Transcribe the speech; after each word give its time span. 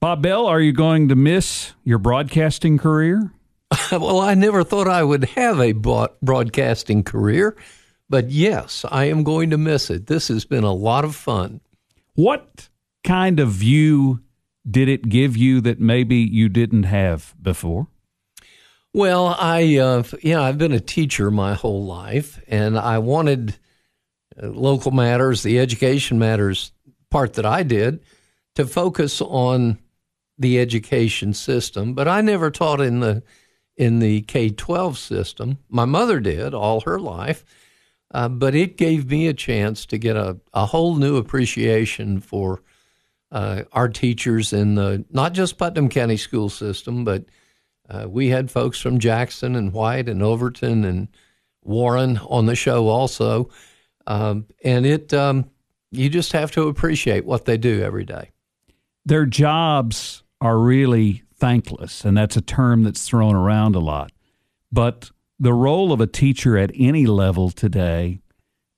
Bob 0.00 0.22
Bell, 0.22 0.46
are 0.46 0.60
you 0.60 0.72
going 0.72 1.08
to 1.08 1.16
miss 1.16 1.72
your 1.82 1.98
broadcasting 1.98 2.78
career? 2.78 3.32
well, 3.92 4.20
I 4.20 4.34
never 4.34 4.62
thought 4.62 4.86
I 4.86 5.02
would 5.02 5.24
have 5.24 5.60
a 5.60 5.72
broadcasting 5.72 7.02
career, 7.02 7.56
but 8.08 8.30
yes, 8.30 8.84
I 8.88 9.06
am 9.06 9.24
going 9.24 9.50
to 9.50 9.58
miss 9.58 9.90
it. 9.90 10.06
This 10.06 10.28
has 10.28 10.44
been 10.44 10.62
a 10.62 10.72
lot 10.72 11.04
of 11.04 11.16
fun. 11.16 11.60
What 12.14 12.68
kind 13.02 13.40
of 13.40 13.50
view 13.50 14.20
did 14.70 14.88
it 14.88 15.08
give 15.08 15.36
you 15.36 15.60
that 15.62 15.80
maybe 15.80 16.16
you 16.16 16.48
didn't 16.48 16.84
have 16.84 17.34
before? 17.42 17.88
Well, 18.94 19.36
I 19.38 19.78
uh, 19.78 20.04
yeah, 20.22 20.42
I've 20.42 20.58
been 20.58 20.72
a 20.72 20.80
teacher 20.80 21.30
my 21.30 21.54
whole 21.54 21.84
life, 21.84 22.40
and 22.46 22.78
I 22.78 22.98
wanted 22.98 23.56
uh, 24.40 24.46
local 24.46 24.92
matters, 24.92 25.42
the 25.42 25.58
education 25.58 26.18
matters 26.18 26.72
part 27.10 27.34
that 27.34 27.46
I 27.46 27.64
did, 27.64 28.00
to 28.54 28.66
focus 28.66 29.20
on 29.20 29.78
the 30.38 30.60
education 30.60 31.34
system, 31.34 31.94
but 31.94 32.06
I 32.06 32.20
never 32.20 32.50
taught 32.50 32.80
in 32.80 33.00
the 33.00 33.22
in 33.76 33.98
the 33.98 34.22
K 34.22 34.50
twelve 34.50 34.98
system. 34.98 35.58
My 35.68 35.84
mother 35.84 36.20
did 36.20 36.54
all 36.54 36.80
her 36.82 36.98
life, 36.98 37.44
uh, 38.12 38.28
but 38.28 38.54
it 38.54 38.76
gave 38.76 39.10
me 39.10 39.26
a 39.26 39.34
chance 39.34 39.86
to 39.86 39.98
get 39.98 40.16
a, 40.16 40.38
a 40.52 40.66
whole 40.66 40.96
new 40.96 41.16
appreciation 41.16 42.20
for 42.20 42.62
uh, 43.30 43.62
our 43.72 43.88
teachers 43.88 44.52
in 44.52 44.74
the 44.74 45.04
not 45.10 45.32
just 45.32 45.58
Putnam 45.58 45.88
County 45.88 46.16
school 46.16 46.48
system, 46.48 47.04
but 47.04 47.24
uh, 47.90 48.06
we 48.08 48.28
had 48.28 48.50
folks 48.50 48.80
from 48.80 48.98
Jackson 48.98 49.56
and 49.56 49.72
White 49.72 50.08
and 50.08 50.22
Overton 50.22 50.84
and 50.84 51.08
Warren 51.62 52.18
on 52.18 52.46
the 52.46 52.56
show 52.56 52.88
also, 52.88 53.50
um, 54.06 54.46
and 54.64 54.86
it 54.86 55.12
um, 55.12 55.50
you 55.90 56.08
just 56.08 56.32
have 56.32 56.50
to 56.52 56.68
appreciate 56.68 57.24
what 57.24 57.44
they 57.44 57.56
do 57.56 57.82
every 57.82 58.04
day. 58.04 58.30
Their 59.04 59.26
jobs 59.26 60.22
are 60.40 60.58
really 60.58 61.22
thankless, 61.34 62.04
and 62.04 62.16
that's 62.16 62.36
a 62.36 62.40
term 62.40 62.82
that's 62.82 63.06
thrown 63.06 63.34
around 63.34 63.74
a 63.74 63.80
lot. 63.80 64.12
But 64.70 65.10
the 65.38 65.52
role 65.52 65.92
of 65.92 66.00
a 66.00 66.06
teacher 66.06 66.56
at 66.56 66.70
any 66.74 67.06
level 67.06 67.50
today 67.50 68.20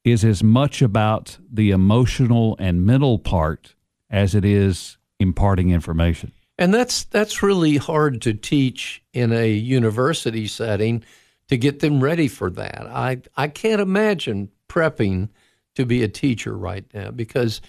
is 0.04 0.24
as 0.24 0.42
much 0.42 0.82
about 0.82 1.38
the 1.50 1.70
emotional 1.70 2.56
and 2.58 2.84
mental 2.84 3.18
part 3.18 3.74
as 4.08 4.34
it 4.34 4.44
is 4.44 4.98
imparting 5.18 5.70
information. 5.70 6.32
And 6.58 6.74
that's 6.74 7.04
that's 7.04 7.42
really 7.42 7.76
hard 7.76 8.20
to 8.22 8.34
teach 8.34 9.02
in 9.12 9.32
a 9.32 9.50
university 9.50 10.46
setting 10.46 11.02
to 11.48 11.56
get 11.56 11.80
them 11.80 12.02
ready 12.02 12.28
for 12.28 12.50
that. 12.50 12.86
I 12.86 13.22
I 13.36 13.48
can't 13.48 13.80
imagine 13.80 14.50
prepping 14.68 15.30
to 15.74 15.86
be 15.86 16.02
a 16.02 16.08
teacher 16.08 16.56
right 16.56 16.84
now 16.92 17.10
because 17.10 17.60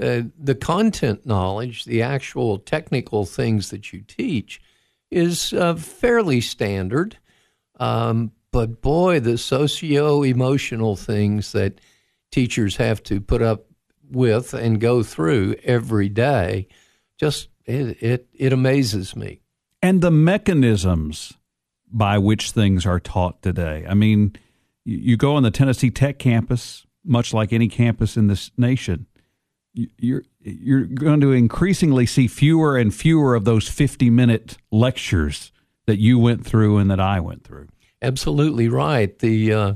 uh, 0.00 0.22
the 0.38 0.54
content 0.54 1.26
knowledge, 1.26 1.84
the 1.84 2.02
actual 2.02 2.58
technical 2.58 3.26
things 3.26 3.70
that 3.70 3.92
you 3.92 4.00
teach, 4.02 4.60
is 5.10 5.52
uh, 5.52 5.74
fairly 5.74 6.40
standard. 6.40 7.18
Um, 7.78 8.32
but 8.52 8.80
boy, 8.80 9.20
the 9.20 9.38
socio 9.38 10.22
emotional 10.22 10.96
things 10.96 11.52
that 11.52 11.80
teachers 12.30 12.76
have 12.76 13.02
to 13.04 13.20
put 13.20 13.42
up 13.42 13.66
with 14.10 14.54
and 14.54 14.80
go 14.80 15.02
through 15.02 15.56
every 15.64 16.08
day, 16.08 16.68
just 17.16 17.48
it, 17.64 18.02
it, 18.02 18.26
it 18.32 18.52
amazes 18.52 19.14
me. 19.14 19.40
And 19.82 20.00
the 20.00 20.10
mechanisms 20.10 21.34
by 21.92 22.18
which 22.18 22.52
things 22.52 22.86
are 22.86 23.00
taught 23.00 23.42
today. 23.42 23.84
I 23.88 23.94
mean, 23.94 24.36
you 24.84 25.16
go 25.16 25.34
on 25.34 25.42
the 25.42 25.50
Tennessee 25.50 25.90
Tech 25.90 26.18
campus, 26.18 26.86
much 27.04 27.34
like 27.34 27.52
any 27.52 27.68
campus 27.68 28.16
in 28.16 28.28
this 28.28 28.50
nation, 28.56 29.06
you're 29.72 30.24
you're 30.40 30.84
going 30.84 31.20
to 31.20 31.32
increasingly 31.32 32.06
see 32.06 32.26
fewer 32.26 32.76
and 32.76 32.94
fewer 32.94 33.34
of 33.34 33.44
those 33.44 33.68
50 33.68 34.10
minute 34.10 34.56
lectures 34.70 35.52
that 35.86 35.98
you 35.98 36.18
went 36.18 36.44
through 36.44 36.78
and 36.78 36.90
that 36.90 37.00
I 37.00 37.20
went 37.20 37.44
through. 37.44 37.68
Absolutely 38.02 38.68
right. 38.68 39.16
The 39.18 39.52
uh, 39.52 39.74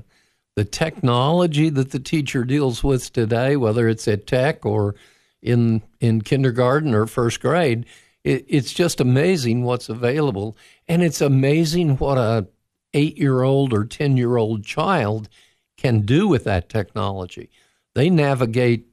the 0.56 0.64
technology 0.64 1.68
that 1.70 1.90
the 1.90 1.98
teacher 1.98 2.44
deals 2.44 2.82
with 2.82 3.12
today, 3.12 3.56
whether 3.56 3.88
it's 3.88 4.06
at 4.08 4.26
tech 4.26 4.64
or 4.64 4.94
in 5.42 5.82
in 6.00 6.22
kindergarten 6.22 6.94
or 6.94 7.06
first 7.06 7.40
grade, 7.40 7.86
it, 8.22 8.44
it's 8.48 8.72
just 8.72 9.00
amazing 9.00 9.62
what's 9.62 9.88
available, 9.88 10.56
and 10.88 11.02
it's 11.02 11.20
amazing 11.20 11.96
what 11.96 12.18
a 12.18 12.46
eight 12.94 13.18
year 13.18 13.42
old 13.42 13.72
or 13.72 13.84
ten 13.84 14.16
year 14.16 14.36
old 14.36 14.64
child 14.64 15.28
can 15.76 16.00
do 16.00 16.28
with 16.28 16.44
that 16.44 16.68
technology. 16.68 17.50
They 17.94 18.08
navigate 18.08 18.86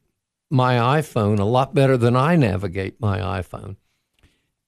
my 0.51 0.99
iPhone 1.01 1.39
a 1.39 1.45
lot 1.45 1.73
better 1.73 1.97
than 1.97 2.15
I 2.15 2.35
navigate 2.35 2.99
my 2.99 3.19
iPhone. 3.19 3.77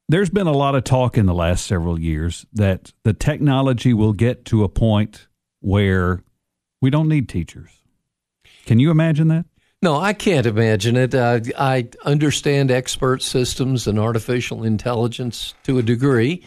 There's 0.09 0.29
been 0.29 0.47
a 0.47 0.51
lot 0.51 0.75
of 0.75 0.83
talk 0.83 1.17
in 1.17 1.25
the 1.25 1.33
last 1.33 1.65
several 1.65 1.99
years 1.99 2.45
that 2.53 2.93
the 3.03 3.13
technology 3.13 3.93
will 3.93 4.13
get 4.13 4.45
to 4.45 4.63
a 4.63 4.69
point 4.69 5.27
where 5.61 6.23
we 6.81 6.89
don't 6.89 7.07
need 7.07 7.29
teachers. 7.29 7.69
Can 8.65 8.79
you 8.79 8.91
imagine 8.91 9.29
that? 9.29 9.45
No, 9.81 9.97
I 9.99 10.13
can't 10.13 10.45
imagine 10.45 10.95
it. 10.95 11.13
Uh, 11.13 11.41
I 11.57 11.89
understand 12.05 12.71
expert 12.71 13.21
systems 13.21 13.85
and 13.85 13.99
artificial 13.99 14.63
intelligence 14.63 15.55
to 15.63 15.77
a 15.77 15.83
degree, 15.83 16.45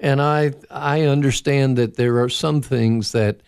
and 0.00 0.20
I 0.20 0.52
I 0.70 1.02
understand 1.02 1.78
that 1.78 1.96
there 1.96 2.22
are 2.22 2.28
some 2.28 2.60
things 2.60 3.12
that 3.12 3.40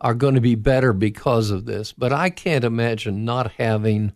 are 0.00 0.14
going 0.14 0.36
to 0.36 0.40
be 0.40 0.54
better 0.54 0.92
because 0.92 1.50
of 1.50 1.64
this. 1.64 1.92
But 1.92 2.12
I 2.12 2.30
can't 2.30 2.64
imagine 2.64 3.24
not 3.24 3.50
having 3.52 4.12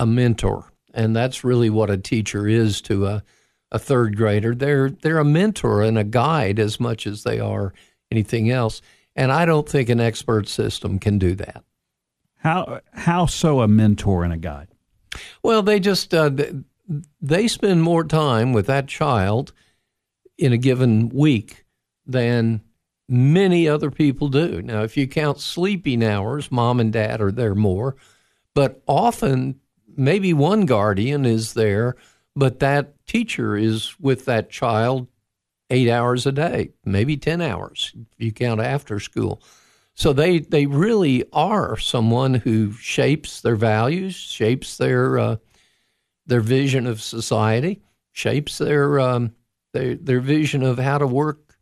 a 0.00 0.06
mentor, 0.06 0.72
and 0.94 1.14
that's 1.14 1.44
really 1.44 1.70
what 1.70 1.90
a 1.90 1.98
teacher 1.98 2.48
is 2.48 2.80
to 2.80 3.06
a, 3.06 3.22
a 3.70 3.78
third 3.78 4.16
grader. 4.16 4.54
They're 4.54 4.90
they're 4.90 5.18
a 5.18 5.24
mentor 5.24 5.82
and 5.82 5.98
a 5.98 6.04
guide 6.04 6.58
as 6.58 6.80
much 6.80 7.06
as 7.06 7.22
they 7.22 7.38
are 7.38 7.72
anything 8.10 8.50
else. 8.50 8.80
And 9.14 9.30
I 9.30 9.44
don't 9.44 9.68
think 9.68 9.88
an 9.88 10.00
expert 10.00 10.48
system 10.48 10.98
can 10.98 11.18
do 11.18 11.34
that. 11.34 11.62
How 12.36 12.80
how 12.92 13.26
so 13.26 13.60
a 13.60 13.68
mentor 13.68 14.24
and 14.24 14.32
a 14.32 14.38
guide? 14.38 14.68
Well, 15.42 15.62
they 15.62 15.78
just 15.78 16.14
uh, 16.14 16.30
they 17.20 17.46
spend 17.46 17.82
more 17.82 18.04
time 18.04 18.54
with 18.54 18.66
that 18.66 18.88
child 18.88 19.52
in 20.38 20.54
a 20.54 20.58
given 20.58 21.10
week 21.10 21.66
than 22.06 22.62
many 23.06 23.68
other 23.68 23.90
people 23.90 24.28
do. 24.28 24.62
Now, 24.62 24.82
if 24.82 24.96
you 24.96 25.06
count 25.06 25.40
sleeping 25.40 26.02
hours, 26.02 26.50
mom 26.50 26.80
and 26.80 26.90
dad 26.90 27.20
are 27.20 27.32
there 27.32 27.54
more, 27.54 27.96
but 28.54 28.82
often 28.86 29.60
maybe 30.00 30.32
one 30.32 30.64
guardian 30.64 31.26
is 31.26 31.52
there, 31.52 31.94
but 32.34 32.58
that 32.60 33.06
teacher 33.06 33.56
is 33.56 33.94
with 34.00 34.24
that 34.24 34.50
child 34.50 35.06
eight 35.68 35.90
hours 35.90 36.26
a 36.26 36.32
day, 36.32 36.70
maybe 36.84 37.16
10 37.16 37.42
hours 37.42 37.92
if 37.94 38.24
you 38.24 38.32
count 38.32 38.60
after 38.60 38.98
school. 38.98 39.42
So 39.94 40.12
they, 40.14 40.38
they 40.38 40.64
really 40.64 41.24
are 41.32 41.76
someone 41.76 42.34
who 42.34 42.72
shapes 42.72 43.42
their 43.42 43.56
values, 43.56 44.14
shapes 44.14 44.78
their, 44.78 45.18
uh, 45.18 45.36
their 46.26 46.40
vision 46.40 46.86
of 46.86 47.02
society, 47.02 47.82
shapes 48.12 48.56
their, 48.56 48.98
um, 48.98 49.34
their, 49.74 49.96
their 49.96 50.20
vision 50.20 50.62
of 50.62 50.78
how 50.78 50.96
to 50.96 51.06
work 51.06 51.58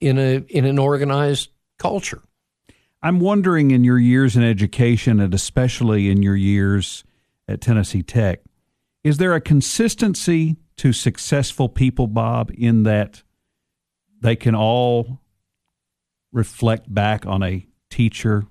in, 0.00 0.18
a, 0.18 0.36
in 0.48 0.64
an 0.64 0.78
organized 0.78 1.50
culture. 1.78 2.22
I'm 3.02 3.20
wondering 3.20 3.70
in 3.72 3.84
your 3.84 3.98
years 3.98 4.36
in 4.36 4.42
education, 4.42 5.20
and 5.20 5.34
especially 5.34 6.08
in 6.08 6.22
your 6.22 6.34
years 6.34 7.04
at 7.48 7.60
Tennessee 7.60 8.02
Tech. 8.02 8.40
Is 9.02 9.16
there 9.16 9.34
a 9.34 9.40
consistency 9.40 10.56
to 10.76 10.92
successful 10.92 11.68
people, 11.68 12.06
Bob, 12.06 12.52
in 12.56 12.82
that 12.84 13.22
they 14.20 14.36
can 14.36 14.54
all 14.54 15.20
reflect 16.32 16.92
back 16.92 17.24
on 17.26 17.42
a 17.42 17.66
teacher, 17.90 18.46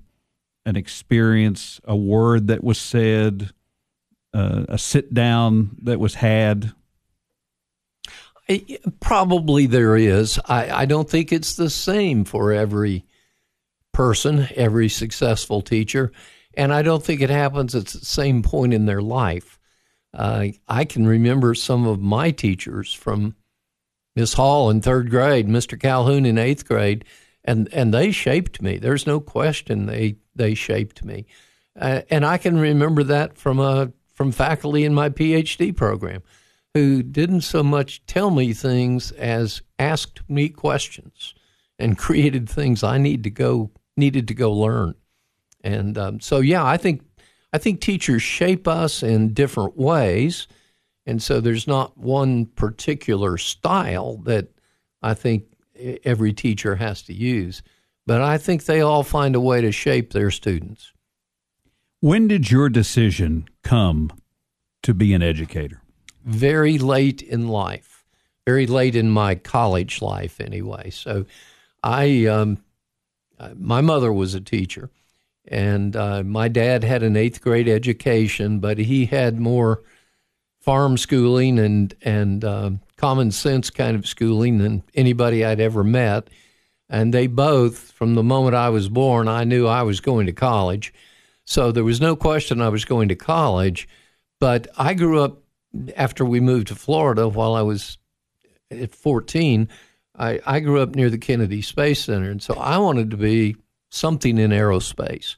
an 0.66 0.76
experience, 0.76 1.80
a 1.84 1.96
word 1.96 2.48
that 2.48 2.64
was 2.64 2.78
said, 2.78 3.52
uh, 4.34 4.64
a 4.68 4.78
sit 4.78 5.14
down 5.14 5.76
that 5.82 6.00
was 6.00 6.14
had? 6.14 6.72
Probably 9.00 9.66
there 9.66 9.96
is. 9.96 10.40
I, 10.46 10.70
I 10.70 10.84
don't 10.86 11.08
think 11.08 11.32
it's 11.32 11.54
the 11.54 11.70
same 11.70 12.24
for 12.24 12.52
every 12.52 13.04
person, 13.92 14.48
every 14.56 14.88
successful 14.88 15.60
teacher 15.60 16.10
and 16.58 16.74
I 16.74 16.82
don't 16.82 17.04
think 17.04 17.20
it 17.20 17.30
happens 17.30 17.74
at 17.76 17.86
the 17.86 18.04
same 18.04 18.42
point 18.42 18.74
in 18.74 18.84
their 18.84 19.00
life. 19.00 19.60
Uh, 20.12 20.48
I 20.66 20.84
can 20.84 21.06
remember 21.06 21.54
some 21.54 21.86
of 21.86 22.00
my 22.00 22.32
teachers 22.32 22.92
from 22.92 23.36
Miss 24.16 24.32
Hall 24.32 24.68
in 24.68 24.80
third 24.80 25.08
grade, 25.08 25.46
Mr. 25.46 25.80
Calhoun 25.80 26.26
in 26.26 26.36
eighth 26.36 26.66
grade, 26.66 27.04
and 27.44 27.72
and 27.72 27.94
they 27.94 28.10
shaped 28.10 28.60
me. 28.60 28.76
There's 28.76 29.06
no 29.06 29.20
question 29.20 29.86
they 29.86 30.16
they 30.34 30.54
shaped 30.54 31.04
me, 31.04 31.26
uh, 31.80 32.02
and 32.10 32.26
I 32.26 32.38
can 32.38 32.58
remember 32.58 33.04
that 33.04 33.38
from 33.38 33.60
a 33.60 33.62
uh, 33.62 33.86
from 34.12 34.32
faculty 34.32 34.84
in 34.84 34.92
my 34.92 35.10
PhD 35.10 35.76
program, 35.76 36.22
who 36.74 37.04
didn't 37.04 37.42
so 37.42 37.62
much 37.62 38.04
tell 38.06 38.30
me 38.30 38.52
things 38.52 39.12
as 39.12 39.62
asked 39.78 40.28
me 40.28 40.48
questions, 40.48 41.34
and 41.78 41.96
created 42.06 42.48
things 42.48 42.82
I 42.82 42.98
need 42.98 43.22
to 43.22 43.30
go 43.30 43.70
needed 43.96 44.26
to 44.26 44.34
go 44.34 44.50
learn. 44.52 44.96
And 45.62 45.98
um, 45.98 46.20
so, 46.20 46.40
yeah, 46.40 46.64
I 46.64 46.76
think 46.76 47.02
I 47.52 47.58
think 47.58 47.80
teachers 47.80 48.22
shape 48.22 48.68
us 48.68 49.02
in 49.02 49.32
different 49.32 49.76
ways, 49.76 50.46
And 51.08 51.22
so 51.22 51.40
there's 51.40 51.66
not 51.66 51.96
one 51.96 52.44
particular 52.44 53.38
style 53.38 54.18
that 54.24 54.48
I 55.00 55.14
think 55.14 55.44
every 56.04 56.34
teacher 56.34 56.76
has 56.76 57.00
to 57.04 57.14
use, 57.14 57.62
but 58.06 58.20
I 58.20 58.36
think 58.36 58.66
they 58.66 58.82
all 58.82 59.02
find 59.02 59.34
a 59.34 59.40
way 59.40 59.62
to 59.62 59.72
shape 59.72 60.12
their 60.12 60.30
students. 60.30 60.92
When 62.00 62.28
did 62.28 62.50
your 62.50 62.68
decision 62.68 63.48
come 63.64 64.12
to 64.82 64.92
be 64.92 65.14
an 65.14 65.22
educator? 65.22 65.80
Very 66.26 66.76
late 66.76 67.22
in 67.22 67.48
life, 67.48 68.04
very 68.46 68.66
late 68.66 68.94
in 68.94 69.08
my 69.08 69.34
college 69.34 70.02
life, 70.02 70.42
anyway. 70.42 70.90
So, 70.90 71.24
I, 71.82 72.26
um, 72.26 72.58
my 73.56 73.80
mother 73.80 74.12
was 74.12 74.34
a 74.34 74.42
teacher, 74.42 74.90
and 75.50 75.96
uh, 75.96 76.22
my 76.22 76.48
dad 76.48 76.84
had 76.84 77.02
an 77.02 77.16
eighth 77.16 77.40
grade 77.40 77.68
education, 77.68 78.60
but 78.60 78.78
he 78.78 79.06
had 79.06 79.40
more 79.40 79.82
farm 80.60 80.96
schooling 80.96 81.58
and 81.58 81.94
and 82.02 82.44
uh, 82.44 82.70
common 82.96 83.30
sense 83.30 83.70
kind 83.70 83.96
of 83.96 84.06
schooling 84.06 84.58
than 84.58 84.82
anybody 84.94 85.44
I'd 85.44 85.60
ever 85.60 85.82
met. 85.82 86.28
And 86.90 87.12
they 87.12 87.26
both, 87.26 87.78
from 87.92 88.14
the 88.14 88.22
moment 88.22 88.54
I 88.54 88.70
was 88.70 88.88
born, 88.88 89.28
I 89.28 89.44
knew 89.44 89.66
I 89.66 89.82
was 89.82 90.00
going 90.00 90.26
to 90.26 90.32
college. 90.32 90.92
So 91.44 91.70
there 91.70 91.84
was 91.84 92.00
no 92.00 92.16
question 92.16 92.60
I 92.60 92.70
was 92.70 92.84
going 92.84 93.08
to 93.08 93.14
college. 93.14 93.88
But 94.40 94.68
I 94.76 94.94
grew 94.94 95.20
up 95.20 95.38
after 95.96 96.24
we 96.24 96.40
moved 96.40 96.68
to 96.68 96.74
Florida 96.74 97.28
while 97.28 97.54
I 97.54 97.62
was 97.62 97.98
at 98.70 98.94
14. 98.94 99.68
I, 100.18 100.40
I 100.46 100.60
grew 100.60 100.80
up 100.80 100.94
near 100.94 101.10
the 101.10 101.18
Kennedy 101.18 101.62
Space 101.62 102.04
Center. 102.04 102.30
And 102.30 102.42
so 102.42 102.54
I 102.54 102.78
wanted 102.78 103.10
to 103.10 103.16
be 103.16 103.56
something 103.90 104.38
in 104.38 104.50
aerospace. 104.50 105.36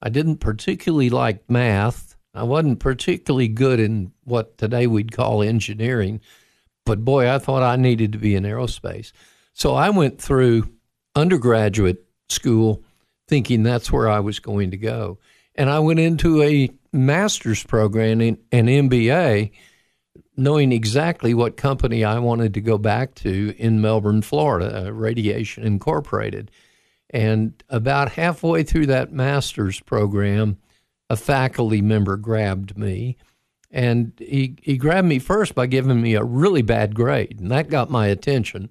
I 0.00 0.08
didn't 0.08 0.38
particularly 0.38 1.10
like 1.10 1.48
math 1.48 2.12
I 2.34 2.44
wasn't 2.44 2.80
particularly 2.80 3.48
good 3.48 3.78
in 3.78 4.12
what 4.24 4.56
today 4.56 4.86
we'd 4.86 5.12
call 5.12 5.42
engineering, 5.42 6.20
but 6.86 7.04
boy, 7.04 7.30
I 7.30 7.38
thought 7.38 7.62
I 7.62 7.76
needed 7.76 8.12
to 8.12 8.18
be 8.18 8.34
in 8.34 8.44
aerospace. 8.44 9.12
So 9.52 9.74
I 9.74 9.90
went 9.90 10.20
through 10.20 10.70
undergraduate 11.14 12.04
school 12.30 12.82
thinking 13.28 13.62
that's 13.62 13.92
where 13.92 14.08
I 14.08 14.20
was 14.20 14.38
going 14.38 14.70
to 14.70 14.78
go. 14.78 15.18
And 15.54 15.68
I 15.68 15.78
went 15.80 16.00
into 16.00 16.42
a 16.42 16.70
master's 16.92 17.62
program 17.62 18.22
in 18.22 18.38
an 18.50 18.66
MBA 18.66 19.52
knowing 20.34 20.72
exactly 20.72 21.34
what 21.34 21.58
company 21.58 22.04
I 22.04 22.18
wanted 22.18 22.54
to 22.54 22.62
go 22.62 22.78
back 22.78 23.14
to 23.16 23.54
in 23.58 23.82
Melbourne, 23.82 24.22
Florida, 24.22 24.86
uh, 24.86 24.90
Radiation 24.90 25.64
Incorporated. 25.64 26.50
And 27.12 27.62
about 27.68 28.12
halfway 28.12 28.62
through 28.62 28.86
that 28.86 29.12
master's 29.12 29.80
program, 29.80 30.58
a 31.10 31.16
faculty 31.16 31.82
member 31.82 32.16
grabbed 32.16 32.78
me. 32.78 33.16
And 33.70 34.12
he, 34.18 34.56
he 34.62 34.76
grabbed 34.76 35.08
me 35.08 35.18
first 35.18 35.54
by 35.54 35.66
giving 35.66 36.00
me 36.00 36.14
a 36.14 36.24
really 36.24 36.62
bad 36.62 36.94
grade, 36.94 37.38
and 37.40 37.50
that 37.50 37.70
got 37.70 37.90
my 37.90 38.06
attention. 38.06 38.68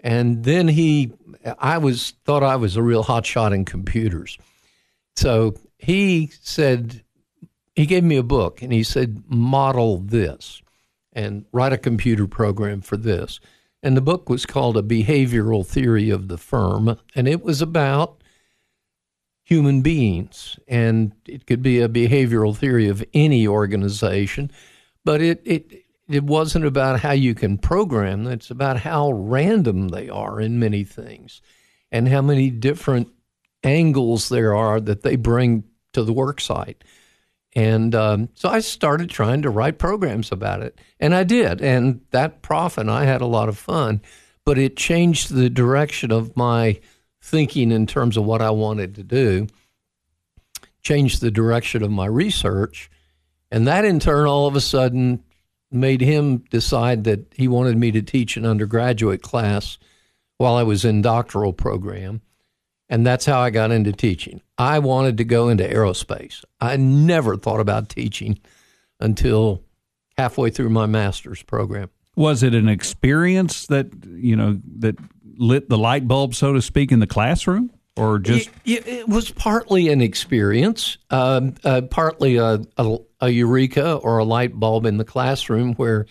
And 0.00 0.44
then 0.44 0.68
he, 0.68 1.12
I 1.58 1.76
was 1.76 2.14
thought 2.24 2.42
I 2.42 2.56
was 2.56 2.76
a 2.76 2.82
real 2.82 3.04
hotshot 3.04 3.54
in 3.54 3.66
computers. 3.66 4.38
So 5.16 5.54
he 5.78 6.30
said, 6.40 7.02
he 7.74 7.84
gave 7.84 8.04
me 8.04 8.16
a 8.16 8.22
book 8.22 8.62
and 8.62 8.72
he 8.72 8.82
said, 8.82 9.22
model 9.28 9.98
this 9.98 10.62
and 11.12 11.44
write 11.52 11.74
a 11.74 11.78
computer 11.78 12.26
program 12.26 12.80
for 12.80 12.96
this. 12.96 13.40
And 13.82 13.96
the 13.96 14.02
book 14.02 14.28
was 14.28 14.46
called 14.46 14.76
A 14.76 14.82
Behavioral 14.82 15.66
Theory 15.66 16.10
of 16.10 16.28
the 16.28 16.38
Firm. 16.38 16.98
And 17.14 17.26
it 17.26 17.42
was 17.42 17.62
about 17.62 18.22
human 19.42 19.82
beings. 19.82 20.58
And 20.68 21.12
it 21.26 21.46
could 21.46 21.62
be 21.62 21.80
a 21.80 21.88
behavioral 21.88 22.56
theory 22.56 22.88
of 22.88 23.04
any 23.14 23.48
organization, 23.48 24.50
but 25.04 25.20
it, 25.20 25.42
it, 25.44 25.84
it 26.08 26.24
wasn't 26.24 26.66
about 26.66 27.00
how 27.00 27.12
you 27.12 27.34
can 27.34 27.58
program. 27.58 28.26
It's 28.26 28.50
about 28.50 28.78
how 28.78 29.10
random 29.12 29.88
they 29.88 30.08
are 30.08 30.40
in 30.40 30.58
many 30.58 30.84
things 30.84 31.40
and 31.90 32.08
how 32.08 32.22
many 32.22 32.50
different 32.50 33.08
angles 33.64 34.28
there 34.28 34.54
are 34.54 34.80
that 34.80 35.02
they 35.02 35.16
bring 35.16 35.64
to 35.94 36.04
the 36.04 36.12
work 36.12 36.40
site. 36.40 36.84
And 37.54 37.94
um, 37.94 38.28
so 38.34 38.48
I 38.48 38.60
started 38.60 39.10
trying 39.10 39.42
to 39.42 39.50
write 39.50 39.78
programs 39.78 40.30
about 40.30 40.62
it. 40.62 40.80
And 41.00 41.14
I 41.14 41.24
did. 41.24 41.60
And 41.60 42.00
that 42.10 42.42
prof 42.42 42.78
and 42.78 42.90
I 42.90 43.04
had 43.04 43.20
a 43.20 43.26
lot 43.26 43.48
of 43.48 43.58
fun, 43.58 44.00
but 44.44 44.58
it 44.58 44.76
changed 44.76 45.32
the 45.32 45.50
direction 45.50 46.12
of 46.12 46.36
my 46.36 46.80
thinking 47.20 47.72
in 47.72 47.86
terms 47.86 48.16
of 48.16 48.24
what 48.24 48.40
I 48.40 48.50
wanted 48.50 48.94
to 48.94 49.02
do, 49.02 49.46
changed 50.82 51.20
the 51.20 51.30
direction 51.30 51.82
of 51.82 51.90
my 51.90 52.06
research. 52.06 52.90
And 53.50 53.66
that 53.66 53.84
in 53.84 53.98
turn, 53.98 54.26
all 54.26 54.46
of 54.46 54.54
a 54.54 54.60
sudden, 54.60 55.24
made 55.72 56.00
him 56.00 56.38
decide 56.50 57.04
that 57.04 57.32
he 57.34 57.48
wanted 57.48 57.76
me 57.76 57.90
to 57.92 58.02
teach 58.02 58.36
an 58.36 58.46
undergraduate 58.46 59.22
class 59.22 59.78
while 60.38 60.54
I 60.54 60.62
was 60.62 60.84
in 60.84 61.02
doctoral 61.02 61.52
program. 61.52 62.22
And 62.90 63.06
that's 63.06 63.24
how 63.24 63.40
I 63.40 63.50
got 63.50 63.70
into 63.70 63.92
teaching. 63.92 64.42
I 64.58 64.80
wanted 64.80 65.16
to 65.18 65.24
go 65.24 65.48
into 65.48 65.64
aerospace. 65.64 66.44
I 66.60 66.76
never 66.76 67.36
thought 67.36 67.60
about 67.60 67.88
teaching 67.88 68.40
until 68.98 69.62
halfway 70.18 70.50
through 70.50 70.70
my 70.70 70.86
master's 70.86 71.42
program. 71.42 71.88
Was 72.16 72.42
it 72.42 72.52
an 72.52 72.68
experience 72.68 73.68
that, 73.68 73.86
you 74.04 74.34
know, 74.34 74.60
that 74.78 74.96
lit 75.36 75.68
the 75.68 75.78
light 75.78 76.08
bulb, 76.08 76.34
so 76.34 76.52
to 76.52 76.60
speak, 76.60 76.90
in 76.90 76.98
the 76.98 77.06
classroom? 77.06 77.70
Or 77.96 78.18
just 78.18 78.50
it, 78.64 78.86
it 78.86 79.08
was 79.08 79.30
partly 79.30 79.88
an 79.88 80.00
experience, 80.00 80.98
um, 81.10 81.54
uh, 81.64 81.82
partly 81.82 82.36
a, 82.36 82.60
a, 82.76 82.98
a, 83.20 83.28
eureka 83.28 83.94
or 83.94 84.18
a 84.18 84.24
light 84.24 84.58
bulb 84.58 84.86
in 84.86 84.96
the 84.96 85.04
classroom 85.04 85.74
where 85.74 86.06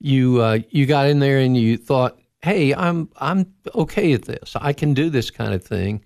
you 0.00 0.40
uh, 0.40 0.58
you 0.70 0.86
got 0.86 1.08
in 1.08 1.18
there 1.18 1.38
and 1.38 1.56
you 1.56 1.76
thought, 1.76 2.18
"Hey, 2.42 2.74
I'm 2.74 3.08
I'm 3.16 3.52
okay 3.74 4.12
at 4.12 4.24
this. 4.24 4.56
I 4.56 4.72
can 4.72 4.94
do 4.94 5.10
this 5.10 5.30
kind 5.30 5.54
of 5.54 5.64
thing," 5.64 6.04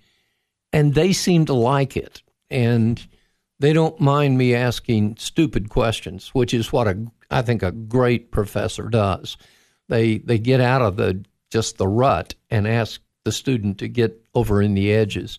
and 0.71 0.93
they 0.93 1.13
seem 1.13 1.45
to 1.45 1.53
like 1.53 1.97
it, 1.97 2.21
and 2.49 3.05
they 3.59 3.73
don't 3.73 3.99
mind 3.99 4.37
me 4.37 4.53
asking 4.53 5.17
stupid 5.17 5.69
questions, 5.69 6.29
which 6.29 6.53
is 6.53 6.71
what 6.71 6.87
a 6.87 7.05
I 7.29 7.41
think 7.41 7.63
a 7.63 7.71
great 7.71 8.31
professor 8.31 8.89
does. 8.89 9.37
They 9.89 10.19
they 10.19 10.37
get 10.37 10.61
out 10.61 10.81
of 10.81 10.97
the 10.97 11.23
just 11.49 11.77
the 11.77 11.87
rut 11.87 12.35
and 12.49 12.67
ask 12.67 13.01
the 13.23 13.31
student 13.31 13.77
to 13.79 13.87
get 13.87 14.25
over 14.33 14.61
in 14.61 14.73
the 14.73 14.93
edges. 14.93 15.37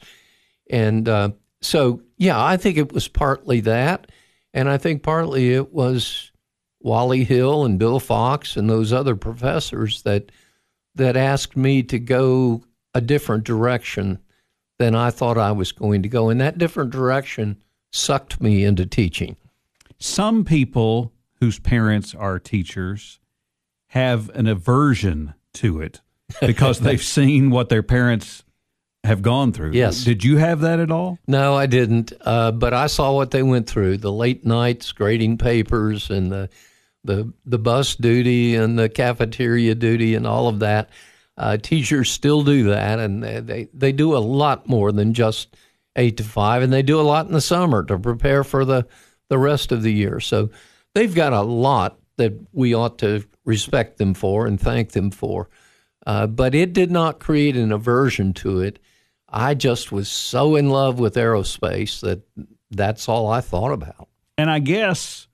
And 0.71 1.09
uh, 1.09 1.31
so, 1.61 2.03
yeah, 2.17 2.43
I 2.43 2.57
think 2.57 2.77
it 2.77 2.93
was 2.93 3.09
partly 3.09 3.61
that. 3.61 4.11
And 4.55 4.69
I 4.69 4.79
think 4.79 5.03
partly 5.03 5.55
it 5.55 5.73
was 5.73 6.33
Wally 6.81 7.25
Hill 7.25 7.65
and 7.65 7.79
Bill 7.79 8.01
Fox 8.01 8.57
and 8.57 8.69
those 8.69 8.93
other 8.93 9.17
professors 9.17 10.03
that 10.03 10.31
that 10.99 11.17
asked 11.17 11.57
me 11.57 11.83
to 11.85 11.99
go 11.99 12.63
a 12.95 13.01
different 13.01 13.45
direction 13.45 14.19
than 14.79 14.95
I 14.95 15.11
thought 15.11 15.39
I 15.39 15.53
was 15.53 15.73
going 15.73 16.03
to 16.03 16.09
go. 16.09 16.29
And 16.29 16.41
that 16.41 16.59
different 16.59 16.91
direction 16.91 17.57
sucked 17.91 18.41
me 18.41 18.65
into 18.65 18.87
teaching. 18.87 19.37
Some 19.99 20.45
people 20.45 21.13
whose 21.41 21.59
parents 21.59 22.15
are 22.15 22.39
teachers 22.39 23.19
have 23.89 24.29
an 24.31 24.47
aversion 24.47 25.35
to 25.55 25.81
it 25.81 26.01
because 26.41 26.81
they've 26.81 27.03
seen 27.03 27.51
what 27.51 27.69
their 27.69 27.83
parents 27.83 28.45
have 29.05 29.23
gone 29.23 29.53
through. 29.53 29.73
Yes. 29.73 30.05
Did 30.05 30.23
you 30.23 30.37
have 30.37 30.61
that 30.61 30.81
at 30.81 30.91
all? 30.91 31.19
No, 31.27 31.55
I 31.55 31.67
didn't. 31.67 32.13
Uh, 32.21 32.53
but 32.53 32.75
I 32.75 32.89
saw 32.89 33.13
what 33.13 33.31
they 33.31 33.43
went 33.43 33.69
through: 33.69 33.99
the 33.99 34.13
late 34.13 34.45
nights 34.45 34.93
grading 34.93 35.39
papers, 35.39 36.11
and 36.11 36.31
the 36.31 36.51
the 37.05 37.33
the 37.45 37.59
bus 37.59 37.97
duty, 37.97 38.55
and 38.55 38.79
the 38.79 38.89
cafeteria 38.89 39.75
duty, 39.75 40.15
and 40.15 40.27
all 40.27 40.49
of 40.49 40.61
that. 40.61 40.91
Uh, 41.37 41.57
teachers 41.57 42.11
still 42.11 42.43
do 42.43 42.65
that, 42.65 42.99
and 42.99 43.23
they 43.23 43.69
they 43.73 43.93
do 43.93 44.17
a 44.17 44.19
lot 44.19 44.69
more 44.69 44.91
than 44.91 45.15
just 45.15 45.57
eight 45.97 46.17
to 46.17 46.25
five, 46.25 46.63
and 46.63 46.73
they 46.73 46.83
do 46.83 47.01
a 47.01 47.03
lot 47.03 47.27
in 47.27 47.33
the 47.33 47.41
summer 47.41 47.85
to 47.85 47.99
prepare 47.99 48.43
for 48.43 48.65
the 48.65 48.87
the 49.29 49.39
rest 49.39 49.73
of 49.73 49.83
the 49.83 49.93
year. 49.93 50.21
So 50.21 50.51
they've 50.95 51.15
got 51.15 51.33
a 51.33 51.43
lot 51.43 51.99
that 52.17 52.33
we 52.53 52.75
ought 52.75 52.99
to 52.99 53.25
respect 53.45 53.99
them 53.99 54.15
for 54.15 54.47
and 54.47 54.61
thank 54.61 54.93
them 54.93 55.11
for. 55.11 55.49
Uh, 56.07 56.27
but 56.27 56.55
it 56.55 56.73
did 56.73 56.91
not 56.91 57.21
create 57.21 57.57
an 57.57 57.71
aversion 57.73 58.33
to 58.33 58.61
it. 58.61 58.79
I 59.29 59.55
just 59.55 59.93
was 59.93 60.09
so 60.09 60.57
in 60.57 60.71
love 60.71 60.99
with 60.99 61.15
aerospace 61.15 62.01
that 62.01 62.23
that's 62.71 63.09
all 63.09 63.29
I 63.29 63.41
thought 63.41 63.73
about. 63.73 64.09
And 64.37 64.51
I 64.51 64.59
guess 64.59 65.28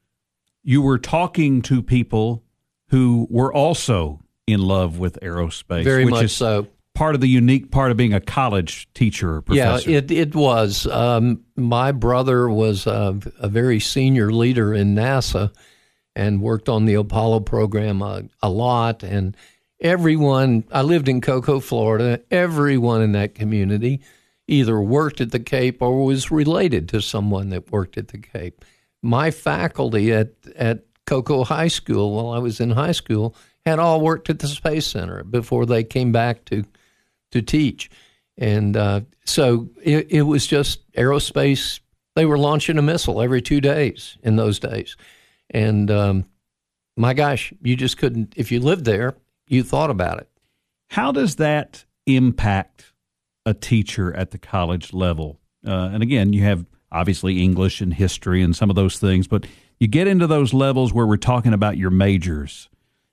you 0.64 0.82
were 0.82 0.98
talking 0.98 1.62
to 1.62 1.82
people 1.82 2.42
who 2.88 3.28
were 3.30 3.52
also 3.52 4.20
in 4.46 4.60
love 4.60 4.98
with 4.98 5.18
aerospace. 5.20 5.84
Very 5.84 6.04
which 6.04 6.12
much 6.12 6.24
is 6.24 6.32
so. 6.32 6.66
Part 6.94 7.16
of 7.16 7.20
the 7.20 7.28
unique 7.28 7.72
part 7.72 7.90
of 7.90 7.96
being 7.96 8.14
a 8.14 8.20
college 8.20 8.88
teacher 8.94 9.34
or 9.34 9.42
professor. 9.42 9.90
Yeah, 9.90 9.98
it, 9.98 10.10
it 10.12 10.34
was. 10.34 10.86
Um, 10.86 11.42
my 11.56 11.90
brother 11.90 12.48
was 12.48 12.86
a, 12.86 13.18
a, 13.40 13.48
very 13.48 13.80
senior 13.80 14.30
leader 14.32 14.72
in 14.72 14.94
NASA 14.94 15.52
and 16.14 16.40
worked 16.40 16.68
on 16.68 16.84
the 16.84 16.94
Apollo 16.94 17.40
program 17.40 18.00
a, 18.00 18.22
a 18.40 18.48
lot. 18.48 19.02
And 19.02 19.36
everyone, 19.80 20.62
I 20.70 20.82
lived 20.82 21.08
in 21.08 21.20
Cocoa, 21.20 21.58
Florida, 21.58 22.20
everyone 22.30 23.02
in 23.02 23.10
that 23.12 23.34
community 23.34 24.00
either 24.46 24.80
worked 24.80 25.20
at 25.20 25.32
the 25.32 25.40
Cape 25.40 25.82
or 25.82 26.04
was 26.04 26.30
related 26.30 26.88
to 26.90 27.02
someone 27.02 27.48
that 27.48 27.72
worked 27.72 27.98
at 27.98 28.08
the 28.08 28.18
Cape. 28.18 28.64
My 29.04 29.30
faculty 29.30 30.12
at, 30.12 30.30
at 30.56 30.84
Cocoa 31.06 31.44
High 31.44 31.68
School 31.68 32.12
while 32.14 32.30
I 32.30 32.38
was 32.38 32.58
in 32.58 32.70
high 32.70 32.92
school 32.92 33.36
had 33.66 33.78
all 33.78 34.00
worked 34.00 34.30
at 34.30 34.38
the 34.38 34.48
Space 34.48 34.86
Center 34.86 35.22
before 35.24 35.66
they 35.66 35.84
came 35.84 36.10
back 36.10 36.44
to 36.46 36.64
to 37.30 37.42
teach, 37.42 37.90
and 38.38 38.76
uh, 38.76 39.00
so 39.24 39.68
it, 39.82 40.06
it 40.10 40.22
was 40.22 40.46
just 40.46 40.90
aerospace. 40.92 41.80
They 42.14 42.26
were 42.26 42.38
launching 42.38 42.78
a 42.78 42.82
missile 42.82 43.20
every 43.20 43.42
two 43.42 43.60
days 43.60 44.16
in 44.22 44.36
those 44.36 44.58
days, 44.58 44.96
and 45.50 45.90
um, 45.90 46.26
my 46.96 47.12
gosh, 47.12 47.52
you 47.60 47.76
just 47.76 47.98
couldn't. 47.98 48.34
If 48.36 48.52
you 48.52 48.60
lived 48.60 48.84
there, 48.84 49.16
you 49.48 49.62
thought 49.62 49.90
about 49.90 50.18
it. 50.18 50.28
How 50.90 51.12
does 51.12 51.36
that 51.36 51.84
impact 52.06 52.92
a 53.44 53.52
teacher 53.52 54.14
at 54.14 54.30
the 54.30 54.38
college 54.38 54.92
level? 54.92 55.40
Uh, 55.66 55.90
and 55.92 56.02
again, 56.02 56.32
you 56.32 56.44
have 56.44 56.66
obviously 56.94 57.42
English 57.42 57.80
and 57.80 57.92
history 57.92 58.42
and 58.42 58.54
some 58.54 58.70
of 58.70 58.76
those 58.76 58.98
things, 58.98 59.26
but 59.26 59.46
you 59.78 59.88
get 59.88 60.06
into 60.06 60.26
those 60.26 60.54
levels 60.54 60.92
where 60.92 61.06
we're 61.06 61.16
talking 61.16 61.52
about 61.52 61.76
your 61.76 61.90
majors 61.90 62.68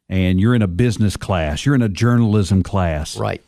and 0.07 0.39
you're 0.39 0.53
in 0.53 0.61
a 0.61 0.67
business 0.67 1.17
class, 1.17 1.65
you're 1.65 1.75
in 1.75 1.81
a 1.81 1.89
journalism 1.89 2.63
class. 2.63 3.17
Right. 3.17 3.43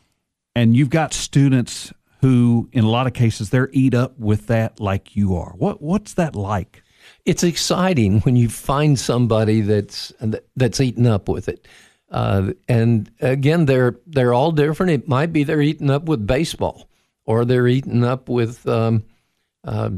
And 0.55 0.75
you've 0.75 0.89
got 0.89 1.13
students 1.13 1.93
who 2.21 2.69
in 2.71 2.83
a 2.83 2.89
lot 2.89 3.05
of 3.05 3.13
cases 3.13 3.49
they're 3.49 3.69
eat 3.73 3.93
up 3.93 4.17
with 4.17 4.47
that 4.47 4.79
like 4.79 5.15
you 5.15 5.35
are. 5.35 5.53
What 5.57 5.81
what's 5.81 6.13
that 6.13 6.35
like? 6.35 6.81
It's 7.25 7.43
exciting 7.43 8.21
when 8.21 8.35
you 8.35 8.49
find 8.49 8.97
somebody 8.97 9.61
that's 9.61 10.13
that's 10.55 10.79
eaten 10.79 11.05
up 11.05 11.27
with 11.27 11.49
it. 11.49 11.67
Uh, 12.09 12.53
and 12.69 13.11
again, 13.19 13.65
they're 13.65 13.97
they're 14.07 14.33
all 14.33 14.51
different. 14.51 14.91
It 14.91 15.07
might 15.07 15.33
be 15.33 15.43
they're 15.43 15.61
eaten 15.61 15.89
up 15.89 16.03
with 16.03 16.25
baseball, 16.25 16.87
or 17.25 17.43
they're 17.43 17.67
eaten 17.67 18.03
up 18.03 18.29
with 18.29 18.65
um, 18.67 19.03
uh, 19.65 19.89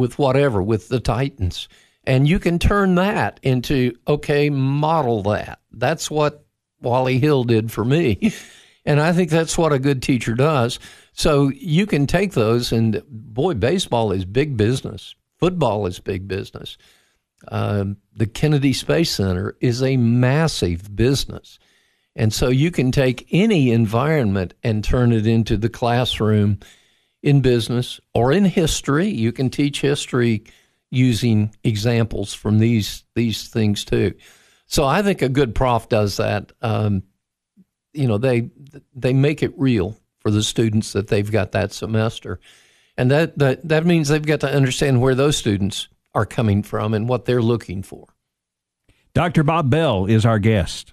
with 0.00 0.18
whatever, 0.18 0.60
with 0.60 0.88
the 0.88 0.98
Titans. 0.98 1.68
And 2.04 2.26
you 2.26 2.38
can 2.40 2.58
turn 2.58 2.96
that 2.96 3.38
into, 3.42 3.94
okay, 4.08 4.50
model 4.50 5.22
that. 5.24 5.60
That's 5.70 6.10
what 6.10 6.44
Wally 6.80 7.18
Hill 7.20 7.44
did 7.44 7.70
for 7.70 7.84
me. 7.84 8.32
And 8.86 8.98
I 8.98 9.12
think 9.12 9.30
that's 9.30 9.58
what 9.58 9.72
a 9.74 9.78
good 9.78 10.02
teacher 10.02 10.34
does. 10.34 10.78
So 11.12 11.48
you 11.48 11.86
can 11.86 12.06
take 12.06 12.32
those, 12.32 12.72
and 12.72 13.02
boy, 13.08 13.54
baseball 13.54 14.10
is 14.10 14.24
big 14.24 14.56
business. 14.56 15.14
Football 15.38 15.86
is 15.86 16.00
big 16.00 16.26
business. 16.26 16.78
Um, 17.48 17.98
the 18.14 18.26
Kennedy 18.26 18.72
Space 18.72 19.10
Center 19.10 19.56
is 19.60 19.82
a 19.82 19.96
massive 19.96 20.94
business. 20.96 21.58
And 22.16 22.32
so 22.32 22.48
you 22.48 22.70
can 22.70 22.90
take 22.90 23.28
any 23.30 23.70
environment 23.70 24.54
and 24.62 24.82
turn 24.82 25.12
it 25.12 25.26
into 25.26 25.56
the 25.56 25.68
classroom 25.68 26.58
in 27.22 27.40
business 27.40 28.00
or 28.14 28.32
in 28.32 28.44
history. 28.44 29.08
You 29.08 29.32
can 29.32 29.50
teach 29.50 29.80
history 29.80 30.44
using 30.90 31.54
examples 31.62 32.34
from 32.34 32.58
these 32.58 33.04
these 33.14 33.48
things 33.48 33.84
too. 33.84 34.14
So 34.66 34.84
I 34.84 35.02
think 35.02 35.22
a 35.22 35.28
good 35.28 35.54
prof 35.54 35.88
does 35.88 36.16
that. 36.18 36.52
Um, 36.62 37.02
you 37.92 38.06
know, 38.06 38.18
they 38.18 38.50
they 38.94 39.12
make 39.12 39.42
it 39.42 39.52
real 39.56 39.96
for 40.20 40.30
the 40.30 40.42
students 40.42 40.92
that 40.92 41.08
they've 41.08 41.30
got 41.30 41.52
that 41.52 41.72
semester, 41.72 42.40
and 42.96 43.10
that 43.10 43.38
that 43.38 43.66
that 43.68 43.86
means 43.86 44.08
they've 44.08 44.22
got 44.24 44.40
to 44.40 44.52
understand 44.52 45.00
where 45.00 45.14
those 45.14 45.36
students 45.36 45.88
are 46.14 46.26
coming 46.26 46.62
from 46.62 46.94
and 46.94 47.08
what 47.08 47.24
they're 47.24 47.42
looking 47.42 47.82
for. 47.82 48.08
Dr. 49.14 49.42
Bob 49.42 49.70
Bell 49.70 50.06
is 50.06 50.24
our 50.24 50.38
guest. 50.38 50.92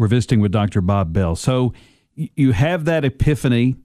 We're 0.00 0.06
visiting 0.06 0.40
with 0.40 0.50
Dr. 0.50 0.80
Bob 0.80 1.12
Bell. 1.12 1.36
So 1.36 1.74
you 2.14 2.52
have 2.52 2.86
that 2.86 3.04
epiphany 3.04 3.76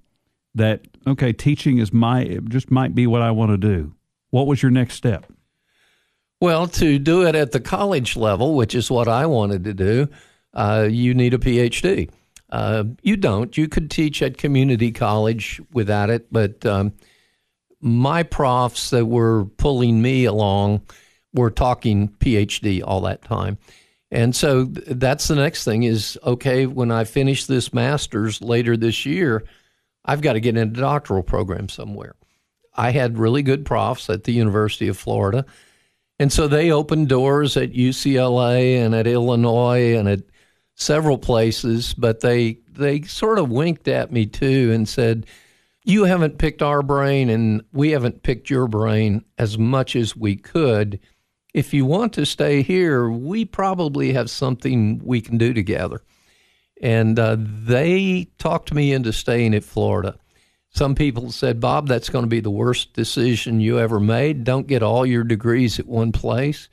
that 0.53 0.87
okay, 1.05 1.33
teaching 1.33 1.77
is 1.79 1.91
my 1.91 2.39
just 2.47 2.71
might 2.71 2.95
be 2.95 3.05
what 3.05 3.21
I 3.21 3.31
want 3.31 3.51
to 3.51 3.57
do. 3.57 3.93
What 4.29 4.47
was 4.47 4.63
your 4.63 4.71
next 4.71 4.93
step? 4.93 5.29
Well, 6.39 6.67
to 6.67 6.99
do 6.99 7.27
it 7.27 7.35
at 7.35 7.51
the 7.51 7.59
college 7.59 8.15
level, 8.15 8.55
which 8.55 8.75
is 8.75 8.89
what 8.89 9.09
I 9.09 9.25
wanted 9.25 9.65
to 9.65 9.73
do, 9.73 10.07
uh, 10.53 10.87
you 10.89 11.13
need 11.13 11.33
a 11.33 11.37
PhD. 11.37 12.09
Uh, 12.49 12.85
you 13.01 13.17
don't. 13.17 13.57
You 13.57 13.67
could 13.67 13.91
teach 13.91 14.21
at 14.21 14.37
community 14.37 14.93
college 14.93 15.59
without 15.73 16.09
it, 16.09 16.31
but 16.31 16.65
um, 16.65 16.93
my 17.81 18.23
profs 18.23 18.89
that 18.91 19.07
were 19.07 19.43
pulling 19.57 20.01
me 20.01 20.23
along 20.23 20.83
were 21.33 21.51
talking 21.51 22.07
PhD 22.07 22.81
all 22.81 23.01
that 23.01 23.21
time. 23.21 23.57
And 24.15 24.33
so 24.33 24.63
that's 24.63 25.27
the 25.27 25.35
next 25.35 25.65
thing 25.65 25.83
is 25.83 26.17
okay, 26.23 26.67
when 26.67 26.89
I 26.89 27.03
finish 27.03 27.45
this 27.45 27.73
master's 27.73 28.41
later 28.41 28.77
this 28.77 29.05
year, 29.05 29.43
I've 30.05 30.21
got 30.21 30.33
to 30.33 30.39
get 30.39 30.55
into 30.55 30.79
a 30.79 30.81
doctoral 30.81 31.21
program 31.21 31.67
somewhere. 31.67 32.15
I 32.73 32.91
had 32.91 33.17
really 33.17 33.43
good 33.43 33.65
profs 33.65 34.09
at 34.09 34.23
the 34.23 34.31
University 34.31 34.87
of 34.87 34.97
Florida. 34.97 35.45
And 36.17 36.31
so 36.31 36.47
they 36.47 36.71
opened 36.71 37.09
doors 37.09 37.57
at 37.57 37.73
UCLA 37.73 38.77
and 38.77 38.95
at 38.95 39.05
Illinois 39.05 39.97
and 39.97 40.07
at 40.07 40.21
several 40.75 41.17
places, 41.17 41.93
but 41.93 42.21
they 42.21 42.59
they 42.71 43.01
sort 43.01 43.37
of 43.37 43.51
winked 43.51 43.89
at 43.89 44.13
me 44.13 44.27
too 44.27 44.71
and 44.73 44.87
said, 44.87 45.25
"You 45.83 46.05
haven't 46.05 46.37
picked 46.37 46.61
our 46.61 46.81
brain 46.81 47.29
and 47.29 47.63
we 47.73 47.91
haven't 47.91 48.23
picked 48.23 48.49
your 48.49 48.69
brain 48.69 49.25
as 49.37 49.57
much 49.57 49.93
as 49.97 50.15
we 50.15 50.37
could." 50.37 51.01
If 51.55 51.73
you 51.73 51.85
want 51.85 52.11
to 52.11 52.25
stay 52.25 52.61
here, 52.61 53.09
we 53.09 53.45
probably 53.45 54.11
have 54.11 54.29
something 54.29 54.99
we 55.01 55.21
can 55.21 55.37
do 55.37 55.53
together. 55.53 56.01
And 56.81 57.17
uh, 57.17 57.37
they 57.39 58.27
talked 58.37 58.73
me 58.73 58.91
into 58.91 59.13
staying 59.13 59.55
at 59.55 59.63
Florida. 59.63 60.17
Some 60.71 60.95
people 60.95 61.31
said, 61.31 61.61
Bob, 61.61 61.87
that's 61.87 62.09
going 62.09 62.25
to 62.25 62.29
be 62.29 62.41
the 62.41 62.51
worst 62.51 62.91
decision 62.91 63.61
you 63.61 63.79
ever 63.79 64.01
made. 64.01 64.43
Don't 64.43 64.67
get 64.67 64.83
all 64.83 65.05
your 65.05 65.23
degrees 65.23 65.79
at 65.79 65.87
one 65.87 66.11
place. 66.11 66.67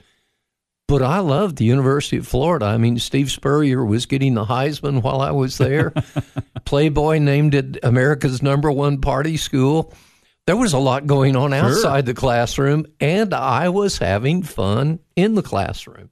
But 0.88 1.00
I 1.00 1.20
loved 1.20 1.58
the 1.58 1.64
University 1.64 2.16
of 2.16 2.26
Florida. 2.26 2.66
I 2.66 2.76
mean, 2.76 2.98
Steve 2.98 3.30
Spurrier 3.30 3.84
was 3.84 4.06
getting 4.06 4.34
the 4.34 4.46
Heisman 4.46 5.00
while 5.00 5.20
I 5.20 5.30
was 5.30 5.58
there. 5.58 5.94
Playboy 6.64 7.18
named 7.18 7.54
it 7.54 7.78
America's 7.84 8.42
number 8.42 8.72
one 8.72 9.00
party 9.00 9.36
school 9.36 9.94
there 10.46 10.56
was 10.56 10.72
a 10.72 10.78
lot 10.78 11.06
going 11.06 11.36
on 11.36 11.52
outside 11.52 11.98
sure. 11.98 12.02
the 12.02 12.14
classroom, 12.14 12.86
and 13.00 13.32
I 13.32 13.68
was 13.68 13.98
having 13.98 14.42
fun 14.42 14.98
in 15.14 15.34
the 15.34 15.42
classroom. 15.42 16.10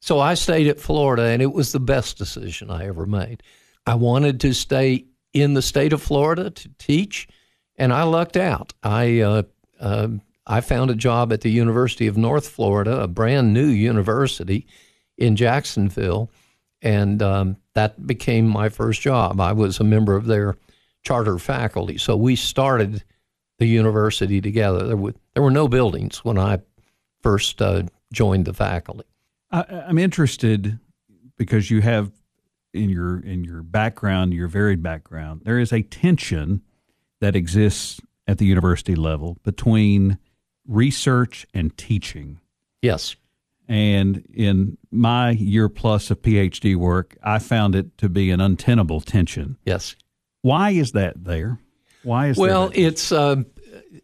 So 0.00 0.18
I 0.18 0.34
stayed 0.34 0.66
at 0.66 0.80
Florida, 0.80 1.24
and 1.24 1.42
it 1.42 1.52
was 1.52 1.72
the 1.72 1.80
best 1.80 2.18
decision 2.18 2.70
I 2.70 2.86
ever 2.86 3.06
made. 3.06 3.42
I 3.86 3.94
wanted 3.94 4.40
to 4.40 4.54
stay 4.54 5.06
in 5.32 5.54
the 5.54 5.62
state 5.62 5.92
of 5.92 6.02
Florida 6.02 6.50
to 6.50 6.68
teach, 6.78 7.28
and 7.76 7.92
I 7.92 8.02
lucked 8.02 8.36
out. 8.36 8.72
I 8.82 9.20
uh, 9.20 9.42
uh, 9.78 10.08
I 10.46 10.60
found 10.62 10.90
a 10.90 10.96
job 10.96 11.32
at 11.32 11.42
the 11.42 11.50
University 11.50 12.06
of 12.06 12.16
North 12.16 12.48
Florida, 12.48 13.00
a 13.00 13.08
brand 13.08 13.54
new 13.54 13.66
university 13.66 14.66
in 15.16 15.36
Jacksonville, 15.36 16.30
and 16.82 17.22
um, 17.22 17.56
that 17.74 18.06
became 18.06 18.48
my 18.48 18.68
first 18.68 19.00
job. 19.00 19.40
I 19.40 19.52
was 19.52 19.78
a 19.78 19.84
member 19.84 20.16
of 20.16 20.26
their 20.26 20.56
charter 21.02 21.38
faculty, 21.38 21.98
so 21.98 22.16
we 22.16 22.36
started 22.36 23.04
the 23.60 23.66
university 23.66 24.40
together. 24.40 24.86
There 24.86 24.96
were, 24.96 25.14
there 25.34 25.42
were 25.42 25.50
no 25.50 25.68
buildings 25.68 26.24
when 26.24 26.38
I 26.38 26.58
first 27.22 27.62
uh, 27.62 27.84
joined 28.12 28.46
the 28.46 28.54
faculty. 28.54 29.04
I, 29.52 29.64
I'm 29.86 29.98
interested 29.98 30.80
because 31.36 31.70
you 31.70 31.82
have 31.82 32.10
in 32.72 32.88
your 32.88 33.20
in 33.20 33.44
your 33.44 33.62
background, 33.62 34.32
your 34.32 34.48
varied 34.48 34.82
background, 34.82 35.42
there 35.44 35.58
is 35.58 35.72
a 35.72 35.82
tension 35.82 36.62
that 37.20 37.36
exists 37.36 38.00
at 38.26 38.38
the 38.38 38.46
university 38.46 38.94
level 38.94 39.36
between 39.44 40.18
research 40.66 41.46
and 41.52 41.76
teaching. 41.76 42.40
Yes. 42.80 43.16
And 43.68 44.24
in 44.32 44.78
my 44.90 45.30
year 45.30 45.68
plus 45.68 46.10
of 46.10 46.22
PhD 46.22 46.76
work, 46.76 47.16
I 47.22 47.38
found 47.38 47.74
it 47.74 47.98
to 47.98 48.08
be 48.08 48.30
an 48.30 48.40
untenable 48.40 49.00
tension. 49.00 49.58
Yes. 49.64 49.96
Why 50.42 50.70
is 50.70 50.92
that 50.92 51.24
there? 51.24 51.58
Why 52.02 52.28
is 52.28 52.36
well, 52.36 52.68
that 52.68 52.78
it's 52.78 53.12
uh, 53.12 53.42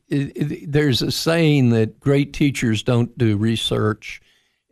it, 0.08 0.36
it, 0.36 0.72
there's 0.72 1.02
a 1.02 1.10
saying 1.10 1.70
that 1.70 2.00
great 2.00 2.32
teachers 2.32 2.82
don't 2.82 3.16
do 3.16 3.36
research, 3.36 4.20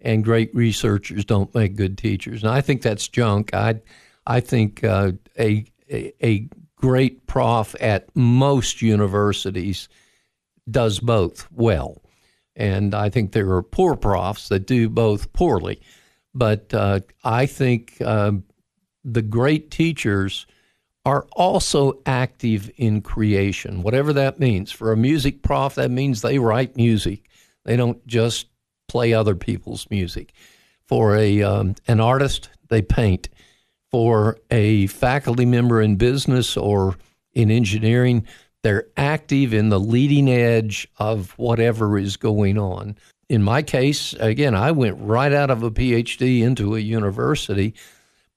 and 0.01 0.25
great 0.25 0.55
researchers 0.55 1.25
don't 1.25 1.55
make 1.55 1.77
good 1.77 1.97
teachers, 1.99 2.43
and 2.43 2.53
I 2.53 2.61
think 2.61 2.83
that's 2.83 3.09
junk. 3.09 3.55
I 3.55 3.81
I 4.27 4.41
think 4.41 4.85
uh, 4.85 5.13
a, 5.39 5.65
a 5.91 6.13
a 6.23 6.49
great 6.77 7.27
prof 7.27 7.75
at 7.81 8.15
most 8.15 8.83
universities 8.83 9.89
does 10.71 11.01
both 11.01 11.49
well. 11.51 12.03
And 12.57 12.95
I 12.95 13.11
think 13.11 13.33
there 13.33 13.51
are 13.53 13.63
poor 13.63 13.97
profs 13.97 14.49
that 14.49 14.67
do 14.67 14.89
both 14.89 15.33
poorly. 15.33 15.81
But 16.35 16.73
uh, 16.75 17.01
I 17.25 17.47
think 17.47 17.97
uh, 18.01 18.33
the 19.05 19.23
great 19.23 19.71
teachers 19.71 20.47
are 21.05 21.27
also 21.33 22.01
active 22.07 22.71
in 22.77 23.03
creation, 23.03 23.83
whatever 23.83 24.13
that 24.13 24.39
means. 24.39 24.73
For 24.73 24.93
a 24.93 24.97
music 24.97 25.43
prof, 25.43 25.75
that 25.75 25.91
means 25.91 26.23
they 26.23 26.39
write 26.39 26.77
music, 26.77 27.29
they 27.65 27.77
don't 27.77 28.05
just 28.07 28.47
play 28.89 29.13
other 29.13 29.35
people's 29.35 29.87
music. 29.91 30.33
For 30.87 31.17
a 31.17 31.43
um, 31.43 31.75
an 31.89 32.01
artist, 32.01 32.51
they 32.69 32.83
paint. 32.83 33.29
For 33.91 34.39
a 34.51 34.87
faculty 34.89 35.47
member 35.47 35.81
in 35.81 35.97
business 35.97 36.57
or 36.57 36.97
in 37.33 37.51
engineering, 37.51 38.27
they're 38.63 38.87
active 38.97 39.55
in 39.55 39.69
the 39.69 39.79
leading 39.79 40.29
edge 40.29 40.89
of 40.99 41.33
whatever 41.39 41.99
is 41.99 42.17
going 42.17 42.59
on. 42.59 42.97
In 43.29 43.43
my 43.43 43.63
case, 43.63 44.15
again, 44.15 44.55
I 44.55 44.73
went 44.73 44.99
right 45.01 45.33
out 45.33 45.51
of 45.51 45.63
a 45.63 45.71
PhD 45.71 46.41
into 46.43 46.75
a 46.75 46.81
university, 46.81 47.75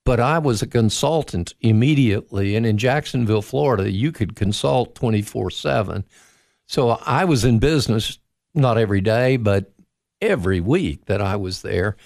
but 0.08 0.22
I 0.22 0.40
was 0.40 0.62
a 0.62 0.68
consultant 0.68 1.54
immediately. 1.60 2.56
And 2.56 2.66
in 2.66 2.78
Jacksonville, 2.78 3.42
Florida, 3.42 3.92
you 3.92 4.14
could 4.14 4.38
consult 4.38 4.96
24 4.96 5.52
7. 5.52 6.06
So 6.66 6.92
I 7.06 7.26
was 7.26 7.44
in 7.44 7.60
business, 7.60 8.18
not 8.56 8.78
every 8.78 9.02
day, 9.02 9.36
but 9.36 9.74
every 10.22 10.62
week 10.62 11.08
that 11.08 11.22
I 11.22 11.36
was 11.36 11.62
there. 11.62 11.98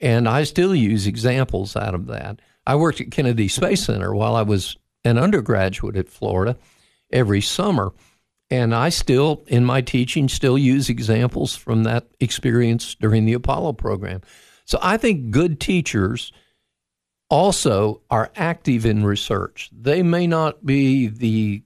And 0.00 0.28
I 0.28 0.44
still 0.44 0.72
use 0.72 1.08
examples 1.08 1.74
out 1.74 1.96
of 1.96 2.06
that. 2.06 2.38
I 2.64 2.76
worked 2.76 3.00
at 3.00 3.10
Kennedy 3.10 3.48
Space 3.48 3.86
Center 3.86 4.14
while 4.14 4.36
I 4.36 4.42
was 4.42 4.76
an 5.04 5.18
undergraduate 5.18 5.96
at 5.96 6.08
Florida 6.08 6.56
every 7.10 7.40
summer. 7.40 7.92
And 8.50 8.72
I 8.72 8.88
still, 8.90 9.42
in 9.48 9.64
my 9.64 9.80
teaching, 9.80 10.28
still 10.28 10.56
use 10.56 10.88
examples 10.88 11.56
from 11.56 11.82
that 11.82 12.06
experience 12.20 12.94
during 12.94 13.24
the 13.24 13.32
Apollo 13.32 13.72
program. 13.72 14.20
So 14.64 14.78
I 14.80 14.96
think 14.96 15.32
good 15.32 15.58
teachers 15.58 16.30
also 17.32 18.02
are 18.10 18.30
active 18.36 18.84
in 18.84 19.06
research. 19.06 19.70
They 19.72 20.02
may 20.02 20.26
not 20.26 20.64
be 20.66 21.06
the 21.06 21.62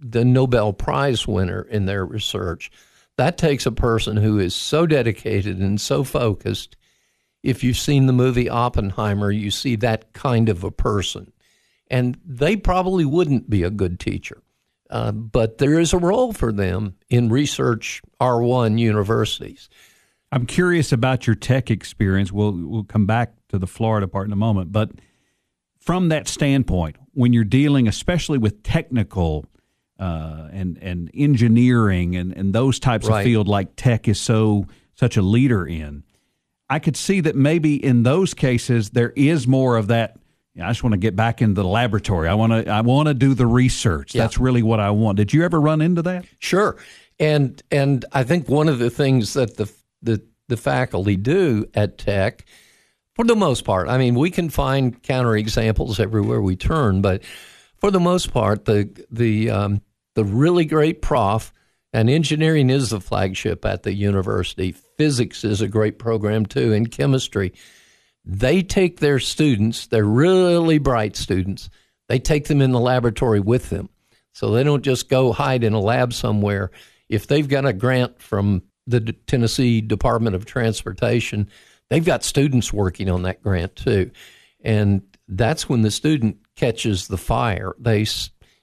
the 0.00 0.24
Nobel 0.24 0.74
Prize 0.74 1.26
winner 1.26 1.62
in 1.62 1.86
their 1.86 2.04
research. 2.04 2.70
That 3.16 3.38
takes 3.38 3.64
a 3.64 3.72
person 3.72 4.16
who 4.18 4.38
is 4.38 4.54
so 4.54 4.86
dedicated 4.86 5.60
and 5.60 5.80
so 5.80 6.02
focused. 6.04 6.76
If 7.42 7.62
you've 7.62 7.78
seen 7.78 8.06
the 8.06 8.12
movie 8.12 8.50
Oppenheimer, 8.50 9.30
you 9.30 9.50
see 9.50 9.76
that 9.76 10.12
kind 10.12 10.48
of 10.48 10.64
a 10.64 10.70
person. 10.70 11.32
And 11.88 12.18
they 12.26 12.56
probably 12.56 13.04
wouldn't 13.04 13.48
be 13.48 13.62
a 13.62 13.70
good 13.70 14.00
teacher. 14.00 14.42
Uh, 14.90 15.12
but 15.12 15.58
there 15.58 15.78
is 15.78 15.92
a 15.92 15.98
role 15.98 16.32
for 16.32 16.52
them 16.52 16.96
in 17.08 17.28
research 17.30 18.02
R1 18.20 18.78
universities. 18.78 19.70
I'm 20.32 20.44
curious 20.44 20.92
about 20.92 21.26
your 21.26 21.36
tech 21.36 21.70
experience. 21.70 22.32
We'll 22.32 22.52
we'll 22.52 22.84
come 22.84 23.06
back 23.06 23.32
to 23.54 23.58
the 23.58 23.66
Florida 23.66 24.06
part 24.08 24.26
in 24.26 24.32
a 24.32 24.36
moment, 24.36 24.72
but 24.72 24.90
from 25.78 26.08
that 26.08 26.28
standpoint, 26.28 26.96
when 27.12 27.32
you're 27.32 27.44
dealing, 27.44 27.86
especially 27.88 28.38
with 28.38 28.62
technical 28.62 29.46
uh, 29.98 30.48
and 30.52 30.78
and 30.78 31.10
engineering 31.14 32.16
and, 32.16 32.32
and 32.32 32.54
those 32.54 32.78
types 32.78 33.06
right. 33.06 33.20
of 33.20 33.24
field 33.24 33.48
like 33.48 33.76
tech 33.76 34.08
is 34.08 34.18
so 34.18 34.66
such 34.94 35.16
a 35.16 35.22
leader 35.22 35.66
in, 35.66 36.02
I 36.68 36.78
could 36.78 36.96
see 36.96 37.20
that 37.20 37.36
maybe 37.36 37.82
in 37.82 38.02
those 38.02 38.34
cases 38.34 38.90
there 38.90 39.10
is 39.10 39.46
more 39.46 39.76
of 39.76 39.88
that 39.88 40.16
I 40.60 40.68
just 40.68 40.84
want 40.84 40.92
to 40.92 40.98
get 40.98 41.16
back 41.16 41.42
into 41.42 41.60
the 41.60 41.68
laboratory. 41.68 42.28
I 42.28 42.34
want 42.34 42.52
to 42.52 42.70
I 42.70 42.80
want 42.82 43.08
to 43.08 43.14
do 43.14 43.34
the 43.34 43.46
research. 43.46 44.14
Yeah. 44.14 44.22
That's 44.22 44.38
really 44.38 44.62
what 44.62 44.80
I 44.80 44.90
want. 44.90 45.16
Did 45.16 45.32
you 45.32 45.44
ever 45.44 45.60
run 45.60 45.80
into 45.80 46.02
that? 46.02 46.26
Sure. 46.38 46.76
And 47.18 47.60
and 47.70 48.04
I 48.12 48.22
think 48.22 48.48
one 48.48 48.68
of 48.68 48.78
the 48.78 48.90
things 48.90 49.34
that 49.34 49.56
the 49.56 49.70
the 50.02 50.22
the 50.48 50.56
faculty 50.56 51.16
do 51.16 51.66
at 51.74 51.98
Tech 51.98 52.44
for 53.14 53.24
the 53.24 53.36
most 53.36 53.64
part. 53.64 53.88
I 53.88 53.98
mean, 53.98 54.14
we 54.14 54.30
can 54.30 54.50
find 54.50 55.02
counterexamples 55.02 56.00
everywhere 56.00 56.40
we 56.40 56.56
turn, 56.56 57.00
but 57.00 57.22
for 57.76 57.90
the 57.90 58.00
most 58.00 58.32
part, 58.32 58.64
the 58.64 58.88
the 59.10 59.50
um, 59.50 59.82
the 60.14 60.24
really 60.24 60.64
great 60.64 61.02
prof 61.02 61.52
and 61.92 62.10
engineering 62.10 62.70
is 62.70 62.90
the 62.90 63.00
flagship 63.00 63.64
at 63.64 63.84
the 63.84 63.94
university. 63.94 64.72
Physics 64.72 65.44
is 65.44 65.60
a 65.60 65.68
great 65.68 65.98
program 65.98 66.46
too, 66.46 66.72
and 66.72 66.90
chemistry 66.90 67.52
they 68.24 68.62
take 68.62 69.00
their 69.00 69.18
students, 69.18 69.86
they're 69.86 70.04
really 70.04 70.78
bright 70.78 71.16
students, 71.16 71.68
they 72.08 72.18
take 72.18 72.46
them 72.48 72.62
in 72.62 72.72
the 72.72 72.80
laboratory 72.80 73.40
with 73.40 73.70
them. 73.70 73.90
So 74.32 74.50
they 74.50 74.64
don't 74.64 74.82
just 74.82 75.08
go 75.08 75.32
hide 75.32 75.62
in 75.62 75.74
a 75.74 75.80
lab 75.80 76.12
somewhere. 76.12 76.70
If 77.08 77.26
they've 77.26 77.48
got 77.48 77.66
a 77.66 77.72
grant 77.72 78.20
from 78.20 78.62
the 78.86 79.00
Tennessee 79.00 79.80
Department 79.80 80.34
of 80.34 80.44
Transportation, 80.44 81.48
they've 81.94 82.04
got 82.04 82.24
students 82.24 82.72
working 82.72 83.08
on 83.08 83.22
that 83.22 83.40
grant 83.40 83.76
too. 83.76 84.10
And 84.64 85.02
that's 85.28 85.68
when 85.68 85.82
the 85.82 85.92
student 85.92 86.38
catches 86.56 87.06
the 87.06 87.16
fire. 87.16 87.72
They, 87.78 88.04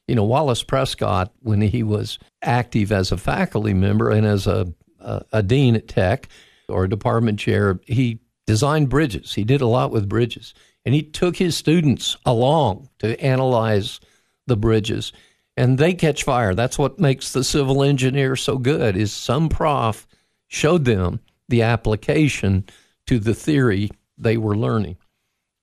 you 0.06 0.16
know, 0.16 0.26
Wallace 0.26 0.64
Prescott, 0.64 1.32
when 1.40 1.62
he 1.62 1.82
was 1.82 2.20
active 2.42 2.92
as 2.92 3.14
a 3.14 3.18
faculty 3.18 3.74
member 3.74 4.10
and 4.10 4.28
as 4.28 4.48
a, 4.48 4.74
a, 5.00 5.22
a 5.32 5.44
dean 5.44 5.78
at 5.78 5.88
Tech 5.88 6.28
or 6.68 6.84
a 6.84 6.90
department 6.90 7.40
chair, 7.40 7.80
he 7.88 8.20
designed 8.48 8.90
bridges. 8.90 9.34
He 9.34 9.46
did 9.46 9.62
a 9.62 9.68
lot 9.68 9.92
with 9.92 10.10
bridges. 10.10 10.54
And 10.84 10.94
he 10.94 11.02
took 11.02 11.38
his 11.38 11.56
students 11.56 12.18
along 12.26 12.90
to 13.00 13.18
analyze 13.22 14.02
the 14.46 14.58
bridges. 14.58 15.14
And 15.56 15.78
they 15.78 15.94
catch 15.94 16.26
fire. 16.26 16.54
That's 16.54 16.78
what 16.78 17.00
makes 17.00 17.32
the 17.32 17.46
civil 17.46 17.82
engineer 17.82 18.36
so 18.36 18.58
good 18.58 18.98
is 18.98 19.14
some 19.14 19.48
prof 19.48 20.06
showed 20.50 20.84
them 20.84 21.22
the 21.48 21.62
application 21.62 22.66
to 23.12 23.20
the 23.20 23.36
theory 23.36 23.92
they 24.18 24.38
were 24.38 24.56
learning. 24.56 24.96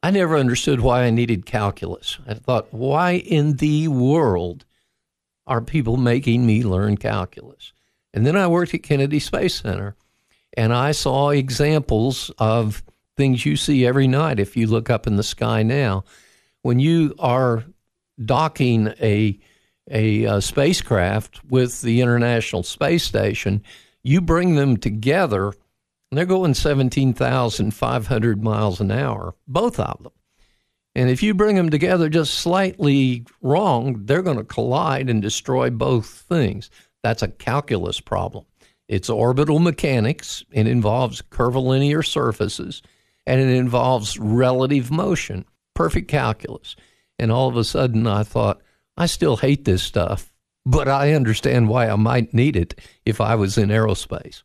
I 0.02 0.10
never 0.10 0.36
understood 0.36 0.80
why 0.80 1.04
I 1.04 1.10
needed 1.10 1.46
calculus. 1.46 2.18
I 2.28 2.34
thought, 2.34 2.74
why 2.74 3.12
in 3.12 3.56
the 3.56 3.88
world 3.88 4.66
are 5.46 5.62
people 5.62 5.96
making 5.96 6.44
me 6.44 6.62
learn 6.62 6.98
calculus? 6.98 7.72
And 8.12 8.26
then 8.26 8.36
I 8.36 8.48
worked 8.48 8.74
at 8.74 8.82
Kennedy 8.82 9.18
Space 9.18 9.62
Center 9.62 9.96
and 10.58 10.74
I 10.74 10.92
saw 10.92 11.30
examples 11.30 12.30
of 12.36 12.82
things 13.16 13.46
you 13.46 13.56
see 13.56 13.86
every 13.86 14.08
night 14.08 14.38
if 14.38 14.54
you 14.54 14.66
look 14.66 14.90
up 14.90 15.06
in 15.06 15.16
the 15.16 15.22
sky 15.22 15.62
now. 15.62 16.04
When 16.60 16.78
you 16.78 17.14
are 17.18 17.64
docking 18.22 18.88
a, 19.00 19.40
a, 19.90 20.24
a 20.24 20.42
spacecraft 20.42 21.42
with 21.46 21.80
the 21.80 22.02
International 22.02 22.62
Space 22.62 23.04
Station, 23.04 23.62
you 24.02 24.20
bring 24.20 24.54
them 24.56 24.76
together 24.76 25.54
they're 26.10 26.26
going 26.26 26.54
17,500 26.54 28.42
miles 28.42 28.80
an 28.80 28.90
hour, 28.90 29.34
both 29.46 29.78
of 29.78 30.02
them. 30.02 30.12
And 30.94 31.10
if 31.10 31.22
you 31.22 31.34
bring 31.34 31.56
them 31.56 31.70
together 31.70 32.08
just 32.08 32.34
slightly 32.34 33.24
wrong, 33.42 34.04
they're 34.04 34.22
going 34.22 34.38
to 34.38 34.44
collide 34.44 35.10
and 35.10 35.22
destroy 35.22 35.70
both 35.70 36.06
things. 36.28 36.70
That's 37.02 37.22
a 37.22 37.28
calculus 37.28 38.00
problem. 38.00 38.46
It's 38.88 39.10
orbital 39.10 39.58
mechanics. 39.58 40.42
It 40.50 40.66
involves 40.66 41.22
curvilinear 41.30 42.02
surfaces 42.02 42.82
and 43.26 43.40
it 43.40 43.48
involves 43.48 44.18
relative 44.18 44.90
motion, 44.90 45.44
perfect 45.74 46.08
calculus. 46.08 46.74
And 47.18 47.30
all 47.30 47.48
of 47.48 47.56
a 47.56 47.64
sudden, 47.64 48.06
I 48.06 48.22
thought, 48.22 48.62
I 48.96 49.06
still 49.06 49.36
hate 49.36 49.66
this 49.66 49.82
stuff, 49.82 50.32
but 50.64 50.88
I 50.88 51.12
understand 51.12 51.68
why 51.68 51.88
I 51.88 51.96
might 51.96 52.32
need 52.32 52.56
it 52.56 52.80
if 53.04 53.20
I 53.20 53.34
was 53.34 53.58
in 53.58 53.68
aerospace. 53.68 54.42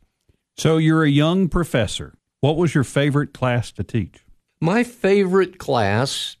So 0.56 0.76
you're 0.76 1.04
a 1.04 1.10
young 1.10 1.48
professor. 1.48 2.14
What 2.40 2.56
was 2.56 2.74
your 2.74 2.84
favorite 2.84 3.32
class 3.32 3.72
to 3.72 3.84
teach? 3.84 4.24
My 4.60 4.84
favorite 4.84 5.58
class 5.58 6.36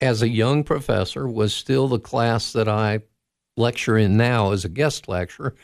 as 0.00 0.22
a 0.22 0.28
young 0.28 0.64
professor 0.64 1.28
was 1.28 1.54
still 1.54 1.88
the 1.88 1.98
class 1.98 2.52
that 2.52 2.68
I 2.68 3.00
lecture 3.56 3.98
in 3.98 4.16
now 4.16 4.52
as 4.52 4.64
a 4.64 4.68
guest 4.68 5.08
lecturer 5.08 5.54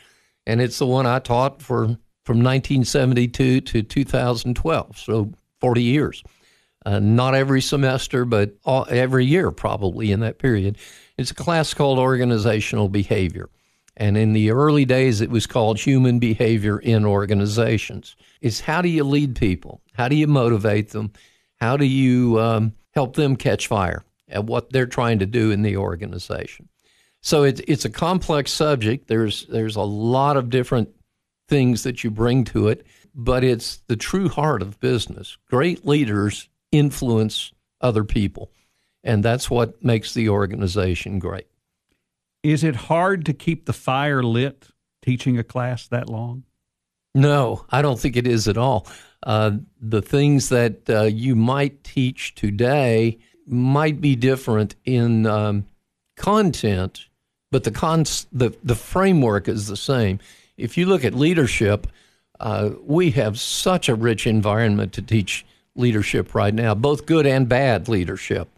and 0.45 0.61
it's 0.61 0.79
the 0.79 0.85
one 0.85 1.05
I 1.05 1.19
taught 1.19 1.61
for 1.61 1.97
from 2.23 2.37
1972 2.39 3.61
to 3.61 3.83
2012, 3.83 4.97
so 4.97 5.31
40 5.61 5.83
years. 5.83 6.23
Uh, 6.85 6.99
not 6.99 7.35
every 7.35 7.61
semester, 7.61 8.25
but 8.25 8.55
all, 8.63 8.85
every 8.89 9.25
year 9.25 9.51
probably 9.51 10.11
in 10.11 10.19
that 10.21 10.39
period. 10.39 10.77
It's 11.17 11.31
a 11.31 11.35
class 11.35 11.73
called 11.73 11.99
Organizational 11.99 12.89
Behavior. 12.89 13.49
And 13.97 14.17
in 14.17 14.33
the 14.33 14.51
early 14.51 14.85
days, 14.85 15.21
it 15.21 15.29
was 15.29 15.47
called 15.47 15.79
human 15.79 16.19
behavior 16.19 16.79
in 16.79 17.05
organizations. 17.05 18.15
Is 18.41 18.59
how 18.59 18.81
do 18.81 18.89
you 18.89 19.03
lead 19.03 19.35
people? 19.35 19.81
How 19.93 20.09
do 20.09 20.15
you 20.15 20.27
motivate 20.27 20.89
them? 20.89 21.13
How 21.57 21.77
do 21.77 21.85
you 21.85 22.39
um, 22.39 22.73
help 22.93 23.15
them 23.15 23.35
catch 23.35 23.67
fire 23.67 24.03
at 24.27 24.43
what 24.43 24.71
they're 24.71 24.85
trying 24.85 25.19
to 25.19 25.25
do 25.25 25.51
in 25.51 25.61
the 25.61 25.77
organization? 25.77 26.67
So 27.21 27.43
it's 27.43 27.61
it's 27.67 27.85
a 27.85 27.89
complex 27.89 28.51
subject. 28.51 29.07
There's 29.07 29.45
there's 29.47 29.77
a 29.77 29.81
lot 29.81 30.37
of 30.37 30.49
different 30.49 30.89
things 31.47 31.83
that 31.83 32.03
you 32.03 32.11
bring 32.11 32.43
to 32.45 32.67
it, 32.67 32.85
but 33.15 33.43
it's 33.43 33.77
the 33.87 33.95
true 33.95 34.29
heart 34.29 34.61
of 34.61 34.79
business. 34.79 35.37
Great 35.49 35.85
leaders 35.85 36.49
influence 36.71 37.51
other 37.81 38.03
people, 38.03 38.51
and 39.03 39.23
that's 39.23 39.49
what 39.49 39.83
makes 39.83 40.13
the 40.13 40.29
organization 40.29 41.17
great. 41.17 41.47
Is 42.45 42.63
it 42.63 42.75
hard 42.75 43.25
to 43.25 43.33
keep 43.33 43.65
the 43.65 43.73
fire 43.73 44.21
lit 44.21 44.67
teaching 45.01 45.39
a 45.39 45.43
class 45.43 45.87
that 45.87 46.07
long? 46.07 46.43
No, 47.15 47.65
I 47.71 47.81
don't 47.81 47.99
think 47.99 48.15
it 48.15 48.27
is 48.27 48.47
at 48.47 48.55
all. 48.55 48.85
Uh, 49.23 49.57
the 49.81 50.03
things 50.03 50.49
that 50.49 50.87
uh, 50.87 51.03
you 51.03 51.35
might 51.35 51.83
teach 51.83 52.35
today 52.35 53.17
might 53.47 53.99
be 53.99 54.15
different 54.15 54.75
in 54.85 55.25
um, 55.25 55.65
content, 56.17 57.07
but 57.49 57.63
the, 57.63 57.71
cons- 57.71 58.27
the 58.31 58.55
the 58.63 58.75
framework 58.75 59.47
is 59.47 59.65
the 59.65 59.75
same. 59.75 60.19
If 60.55 60.77
you 60.77 60.85
look 60.85 61.03
at 61.03 61.15
leadership, 61.15 61.87
uh, 62.39 62.69
we 62.83 63.09
have 63.11 63.39
such 63.39 63.89
a 63.89 63.95
rich 63.95 64.27
environment 64.27 64.93
to 64.93 65.01
teach 65.01 65.47
leadership 65.75 66.35
right 66.35 66.53
now, 66.53 66.75
both 66.75 67.07
good 67.07 67.25
and 67.25 67.49
bad 67.49 67.87
leadership. 67.87 68.49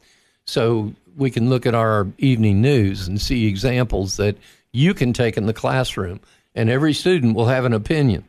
So 0.45 0.93
we 1.17 1.31
can 1.31 1.49
look 1.49 1.65
at 1.65 1.75
our 1.75 2.07
evening 2.19 2.61
news 2.61 3.07
and 3.07 3.19
see 3.19 3.47
examples 3.47 4.17
that 4.17 4.37
you 4.71 4.93
can 4.93 5.11
take 5.11 5.35
in 5.35 5.47
the 5.47 5.53
classroom, 5.53 6.19
and 6.55 6.69
every 6.69 6.93
student 6.93 7.35
will 7.35 7.47
have 7.47 7.65
an 7.65 7.73
opinion. 7.73 8.23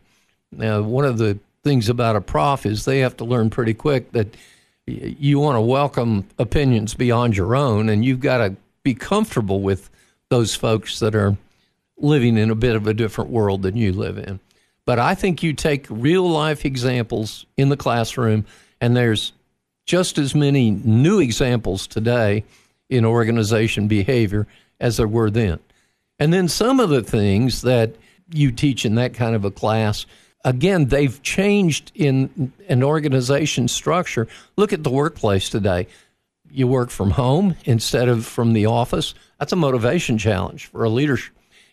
Now, 0.50 0.80
one 0.80 1.04
of 1.04 1.18
the 1.18 1.38
things 1.62 1.88
about 1.88 2.16
a 2.16 2.20
prof 2.20 2.64
is 2.64 2.84
they 2.84 3.00
have 3.00 3.16
to 3.18 3.24
learn 3.24 3.50
pretty 3.50 3.74
quick 3.74 4.12
that 4.12 4.34
you 4.86 5.38
want 5.38 5.56
to 5.56 5.60
welcome 5.60 6.26
opinions 6.38 6.94
beyond 6.94 7.36
your 7.36 7.54
own, 7.54 7.90
and 7.90 8.04
you've 8.04 8.20
got 8.20 8.38
to 8.38 8.56
be 8.82 8.94
comfortable 8.94 9.60
with 9.60 9.90
those 10.30 10.54
folks 10.54 11.00
that 11.00 11.14
are 11.14 11.36
living 11.98 12.38
in 12.38 12.50
a 12.50 12.54
bit 12.54 12.74
of 12.74 12.86
a 12.86 12.94
different 12.94 13.30
world 13.30 13.62
than 13.62 13.76
you 13.76 13.92
live 13.92 14.16
in. 14.16 14.40
But 14.86 14.98
I 14.98 15.14
think 15.14 15.42
you 15.42 15.52
take 15.52 15.86
real 15.90 16.26
life 16.26 16.64
examples 16.64 17.44
in 17.58 17.68
the 17.68 17.76
classroom, 17.76 18.46
and 18.80 18.96
there's 18.96 19.32
just 19.84 20.16
as 20.16 20.34
many 20.34 20.70
new 20.70 21.18
examples 21.18 21.86
today 21.86 22.44
in 22.88 23.04
organization 23.04 23.88
behavior 23.88 24.46
as 24.80 24.96
there 24.96 25.08
were 25.08 25.30
then. 25.30 25.58
And 26.18 26.32
then 26.32 26.48
some 26.48 26.80
of 26.80 26.88
the 26.88 27.02
things 27.02 27.62
that 27.62 27.94
you 28.32 28.50
teach 28.50 28.84
in 28.84 28.96
that 28.96 29.14
kind 29.14 29.34
of 29.34 29.44
a 29.44 29.50
class, 29.50 30.06
again, 30.44 30.86
they've 30.86 31.22
changed 31.22 31.92
in 31.94 32.52
an 32.68 32.82
organization 32.82 33.68
structure. 33.68 34.26
Look 34.56 34.72
at 34.72 34.82
the 34.82 34.90
workplace 34.90 35.48
today. 35.48 35.86
You 36.50 36.66
work 36.66 36.90
from 36.90 37.10
home 37.10 37.56
instead 37.64 38.08
of 38.08 38.24
from 38.24 38.52
the 38.52 38.66
office. 38.66 39.14
That's 39.38 39.52
a 39.52 39.56
motivation 39.56 40.18
challenge 40.18 40.66
for 40.66 40.84
a 40.84 40.88
leader. 40.88 41.18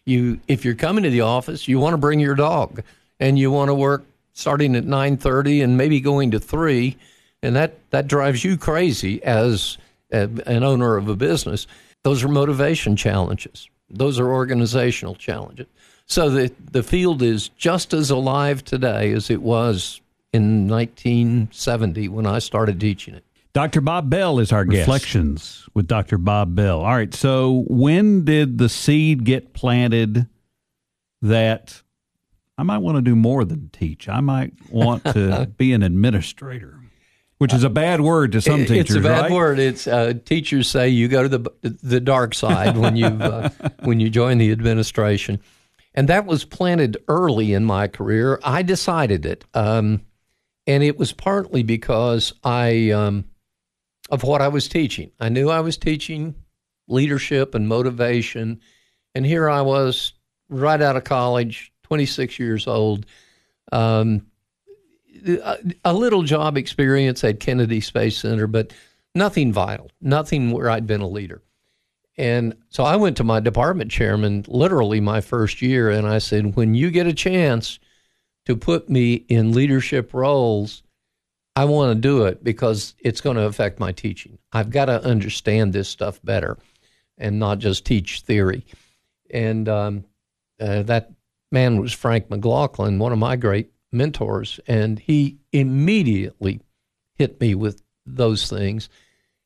You, 0.05 0.39
if 0.47 0.63
you're 0.65 0.75
coming 0.75 1.03
to 1.03 1.09
the 1.09 1.21
office, 1.21 1.67
you 1.67 1.79
want 1.79 1.93
to 1.93 1.97
bring 1.97 2.19
your 2.19 2.35
dog, 2.35 2.83
and 3.19 3.39
you 3.39 3.51
want 3.51 3.69
to 3.69 3.73
work 3.73 4.05
starting 4.33 4.75
at 4.75 4.83
9:30 4.83 5.63
and 5.63 5.77
maybe 5.77 5.99
going 5.99 6.31
to 6.31 6.39
three, 6.39 6.97
and 7.41 7.55
that 7.55 7.79
that 7.89 8.07
drives 8.07 8.43
you 8.43 8.57
crazy 8.57 9.23
as 9.23 9.77
an 10.15 10.63
owner 10.63 10.97
of 10.97 11.07
a 11.07 11.15
business, 11.15 11.67
those 12.03 12.23
are 12.23 12.27
motivation 12.27 12.95
challenges. 12.95 13.69
Those 13.89 14.19
are 14.19 14.31
organizational 14.31 15.15
challenges. 15.15 15.67
So 16.07 16.29
the, 16.29 16.51
the 16.71 16.83
field 16.83 17.21
is 17.21 17.49
just 17.49 17.93
as 17.93 18.09
alive 18.09 18.63
today 18.63 19.11
as 19.11 19.29
it 19.29 19.41
was 19.41 20.01
in 20.31 20.67
1970 20.67 22.09
when 22.09 22.25
I 22.25 22.39
started 22.39 22.79
teaching 22.79 23.15
it. 23.15 23.23
Dr. 23.53 23.79
Bob 23.79 24.09
Bell 24.09 24.39
is 24.39 24.51
our 24.51 24.65
guest. 24.65 24.81
Reflections 24.81 25.67
with 25.73 25.87
Dr. 25.87 26.17
Bob 26.17 26.55
Bell. 26.55 26.81
All 26.81 26.95
right. 26.95 27.13
So, 27.13 27.63
when 27.67 28.25
did 28.25 28.57
the 28.57 28.67
seed 28.67 29.23
get 29.23 29.53
planted 29.53 30.27
that 31.21 31.81
I 32.57 32.63
might 32.63 32.79
want 32.79 32.97
to 32.97 33.01
do 33.01 33.15
more 33.15 33.45
than 33.45 33.69
teach? 33.69 34.09
I 34.09 34.19
might 34.19 34.51
want 34.69 35.05
to 35.05 35.49
be 35.57 35.71
an 35.71 35.83
administrator 35.83 36.81
which 37.45 37.53
is 37.53 37.63
a 37.63 37.69
bad 37.69 38.01
word 38.01 38.31
to 38.31 38.41
some 38.41 38.61
teachers. 38.65 38.95
It's 38.95 38.95
a 38.95 39.01
bad 39.01 39.21
right? 39.21 39.31
word. 39.31 39.59
It's 39.59 39.85
uh, 39.85 40.13
teachers 40.25 40.67
say 40.67 40.89
you 40.89 41.07
go 41.07 41.21
to 41.21 41.29
the 41.29 41.77
the 41.83 41.99
dark 41.99 42.33
side 42.33 42.75
when 42.75 42.95
you 42.95 43.05
uh, 43.05 43.49
when 43.83 43.99
you 43.99 44.09
join 44.09 44.39
the 44.39 44.51
administration, 44.51 45.39
and 45.93 46.09
that 46.09 46.25
was 46.25 46.43
planted 46.43 46.97
early 47.07 47.53
in 47.53 47.63
my 47.63 47.87
career. 47.87 48.39
I 48.43 48.63
decided 48.63 49.27
it, 49.27 49.45
um, 49.53 50.01
and 50.65 50.81
it 50.81 50.97
was 50.97 51.13
partly 51.13 51.61
because 51.61 52.33
I 52.43 52.89
um, 52.89 53.25
of 54.09 54.23
what 54.23 54.41
I 54.41 54.47
was 54.47 54.67
teaching. 54.67 55.11
I 55.19 55.29
knew 55.29 55.51
I 55.51 55.59
was 55.59 55.77
teaching 55.77 56.33
leadership 56.87 57.53
and 57.53 57.67
motivation, 57.67 58.59
and 59.13 59.23
here 59.23 59.47
I 59.47 59.61
was 59.61 60.13
right 60.49 60.81
out 60.81 60.97
of 60.97 61.03
college, 61.03 61.71
twenty 61.83 62.07
six 62.07 62.39
years 62.39 62.65
old. 62.65 63.05
Um, 63.71 64.25
a 65.83 65.93
little 65.93 66.23
job 66.23 66.57
experience 66.57 67.23
at 67.23 67.39
Kennedy 67.39 67.81
Space 67.81 68.17
Center, 68.17 68.47
but 68.47 68.73
nothing 69.13 69.51
vital, 69.51 69.89
nothing 70.01 70.51
where 70.51 70.69
I'd 70.69 70.87
been 70.87 71.01
a 71.01 71.07
leader. 71.07 71.41
And 72.17 72.55
so 72.69 72.83
I 72.83 72.95
went 72.95 73.17
to 73.17 73.23
my 73.23 73.39
department 73.39 73.91
chairman 73.91 74.45
literally 74.47 75.01
my 75.01 75.21
first 75.21 75.61
year 75.61 75.89
and 75.89 76.07
I 76.07 76.19
said, 76.19 76.55
when 76.55 76.73
you 76.73 76.91
get 76.91 77.07
a 77.07 77.13
chance 77.13 77.79
to 78.45 78.55
put 78.55 78.89
me 78.89 79.13
in 79.27 79.51
leadership 79.51 80.13
roles, 80.13 80.83
I 81.55 81.65
want 81.65 81.95
to 81.95 82.01
do 82.01 82.25
it 82.25 82.43
because 82.43 82.95
it's 82.99 83.21
going 83.21 83.37
to 83.37 83.45
affect 83.45 83.79
my 83.79 83.91
teaching. 83.91 84.37
I've 84.51 84.69
got 84.69 84.85
to 84.85 85.03
understand 85.03 85.73
this 85.73 85.89
stuff 85.89 86.19
better 86.23 86.57
and 87.17 87.39
not 87.39 87.59
just 87.59 87.85
teach 87.85 88.21
theory. 88.21 88.65
And 89.29 89.67
um, 89.67 90.05
uh, 90.59 90.83
that 90.83 91.11
man 91.51 91.81
was 91.81 91.93
Frank 91.93 92.29
McLaughlin, 92.29 92.99
one 92.99 93.11
of 93.11 93.19
my 93.19 93.35
great 93.35 93.71
mentors, 93.95 94.59
and 94.67 94.99
he 94.99 95.37
immediately 95.51 96.61
hit 97.15 97.39
me 97.39 97.55
with 97.55 97.81
those 98.05 98.49
things. 98.49 98.89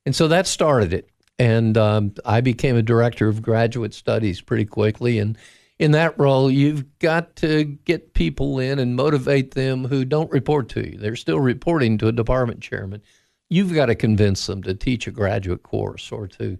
And 0.05 0.15
so 0.15 0.27
that 0.27 0.47
started 0.47 0.93
it. 0.93 1.09
And 1.37 1.77
um, 1.77 2.13
I 2.25 2.41
became 2.41 2.75
a 2.75 2.81
director 2.81 3.27
of 3.27 3.41
graduate 3.41 3.93
studies 3.93 4.41
pretty 4.41 4.65
quickly. 4.65 5.19
And 5.19 5.37
in 5.77 5.91
that 5.91 6.19
role, 6.19 6.51
you've 6.51 6.99
got 6.99 7.37
to 7.37 7.63
get 7.63 8.13
people 8.13 8.59
in 8.59 8.79
and 8.79 8.95
motivate 8.95 9.51
them 9.51 9.85
who 9.85 10.03
don't 10.03 10.31
report 10.31 10.67
to 10.69 10.85
you. 10.85 10.97
They're 10.97 11.15
still 11.15 11.39
reporting 11.39 11.97
to 11.99 12.09
a 12.09 12.11
department 12.11 12.59
chairman. 12.61 13.01
You've 13.49 13.73
got 13.73 13.85
to 13.85 13.95
convince 13.95 14.45
them 14.45 14.61
to 14.63 14.75
teach 14.75 15.07
a 15.07 15.11
graduate 15.11 15.63
course 15.63 16.11
or 16.11 16.27
to 16.27 16.57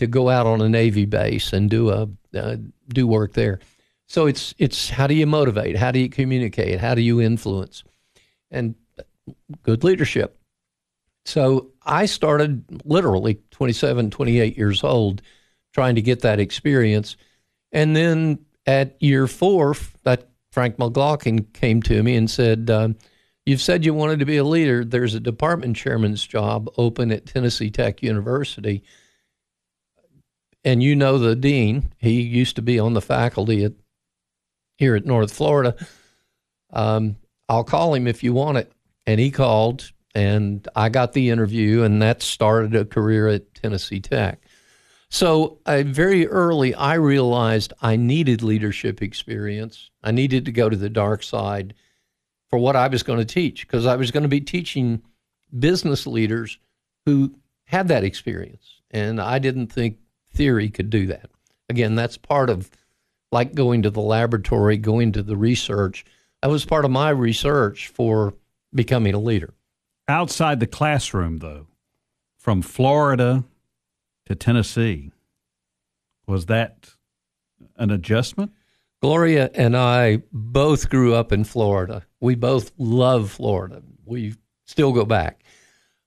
to 0.00 0.06
go 0.08 0.28
out 0.28 0.46
on 0.46 0.60
a 0.60 0.68
Navy 0.68 1.04
base 1.04 1.52
and 1.52 1.70
do 1.70 1.90
a 1.90 2.08
uh, 2.36 2.56
do 2.88 3.06
work 3.06 3.34
there. 3.34 3.60
So 4.08 4.26
it's 4.26 4.54
it's 4.58 4.90
how 4.90 5.06
do 5.06 5.14
you 5.14 5.26
motivate? 5.26 5.76
How 5.76 5.90
do 5.90 5.98
you 5.98 6.08
communicate? 6.08 6.80
How 6.80 6.94
do 6.94 7.00
you 7.00 7.20
influence? 7.20 7.84
And 8.50 8.74
good 9.62 9.84
leadership. 9.84 10.38
So 11.24 11.70
I 11.82 12.06
started 12.06 12.82
literally 12.84 13.40
27, 13.50 14.10
28 14.10 14.56
years 14.58 14.84
old 14.84 15.22
trying 15.72 15.94
to 15.94 16.02
get 16.02 16.20
that 16.20 16.38
experience. 16.38 17.16
And 17.72 17.96
then 17.96 18.38
at 18.66 19.02
year 19.02 19.26
four, 19.26 19.74
that 20.04 20.28
Frank 20.52 20.78
McLaughlin 20.78 21.44
came 21.52 21.82
to 21.82 22.02
me 22.02 22.14
and 22.16 22.30
said, 22.30 22.70
um, 22.70 22.96
You've 23.46 23.60
said 23.60 23.84
you 23.84 23.92
wanted 23.92 24.20
to 24.20 24.24
be 24.24 24.38
a 24.38 24.44
leader. 24.44 24.84
There's 24.84 25.14
a 25.14 25.20
department 25.20 25.76
chairman's 25.76 26.26
job 26.26 26.70
open 26.78 27.12
at 27.12 27.26
Tennessee 27.26 27.70
Tech 27.70 28.02
University. 28.02 28.82
And 30.64 30.82
you 30.82 30.96
know 30.96 31.18
the 31.18 31.36
dean. 31.36 31.92
He 31.98 32.22
used 32.22 32.56
to 32.56 32.62
be 32.62 32.78
on 32.78 32.94
the 32.94 33.02
faculty 33.02 33.62
at 33.64 33.72
here 34.76 34.94
at 34.94 35.06
North 35.06 35.32
Florida. 35.32 35.74
Um, 36.72 37.16
I'll 37.48 37.64
call 37.64 37.94
him 37.94 38.06
if 38.06 38.22
you 38.22 38.32
want 38.32 38.58
it. 38.58 38.72
And 39.06 39.20
he 39.20 39.30
called, 39.30 39.92
and 40.14 40.66
I 40.74 40.88
got 40.88 41.12
the 41.12 41.30
interview, 41.30 41.82
and 41.82 42.00
that 42.00 42.22
started 42.22 42.74
a 42.74 42.84
career 42.84 43.28
at 43.28 43.54
Tennessee 43.54 44.00
Tech. 44.00 44.40
So 45.10 45.60
I, 45.66 45.82
very 45.82 46.26
early, 46.26 46.74
I 46.74 46.94
realized 46.94 47.72
I 47.80 47.96
needed 47.96 48.42
leadership 48.42 49.02
experience. 49.02 49.90
I 50.02 50.10
needed 50.10 50.46
to 50.46 50.52
go 50.52 50.68
to 50.68 50.76
the 50.76 50.88
dark 50.88 51.22
side 51.22 51.74
for 52.50 52.58
what 52.58 52.76
I 52.76 52.88
was 52.88 53.02
going 53.02 53.18
to 53.18 53.24
teach 53.24 53.66
because 53.66 53.86
I 53.86 53.96
was 53.96 54.10
going 54.10 54.22
to 54.22 54.28
be 54.28 54.40
teaching 54.40 55.02
business 55.56 56.06
leaders 56.06 56.58
who 57.04 57.34
had 57.66 57.88
that 57.88 58.04
experience. 58.04 58.80
And 58.90 59.20
I 59.20 59.38
didn't 59.38 59.68
think 59.68 59.98
theory 60.32 60.68
could 60.68 60.90
do 60.90 61.06
that. 61.06 61.30
Again, 61.68 61.94
that's 61.94 62.16
part 62.16 62.50
of 62.50 62.70
like 63.34 63.52
going 63.52 63.82
to 63.82 63.90
the 63.90 64.00
laboratory, 64.00 64.76
going 64.76 65.10
to 65.10 65.22
the 65.22 65.36
research. 65.36 66.04
That 66.40 66.50
was 66.50 66.64
part 66.64 66.84
of 66.84 66.92
my 66.92 67.10
research 67.10 67.88
for 67.88 68.32
becoming 68.72 69.12
a 69.12 69.18
leader. 69.18 69.52
Outside 70.06 70.60
the 70.60 70.68
classroom, 70.68 71.38
though, 71.38 71.66
from 72.38 72.62
Florida 72.62 73.42
to 74.26 74.34
Tennessee, 74.36 75.10
was 76.28 76.46
that 76.46 76.90
an 77.76 77.90
adjustment? 77.90 78.52
Gloria 79.02 79.50
and 79.54 79.76
I 79.76 80.22
both 80.32 80.88
grew 80.88 81.14
up 81.14 81.32
in 81.32 81.42
Florida. 81.42 82.06
We 82.20 82.36
both 82.36 82.70
love 82.78 83.32
Florida. 83.32 83.82
We 84.06 84.36
still 84.64 84.92
go 84.92 85.04
back. 85.04 85.42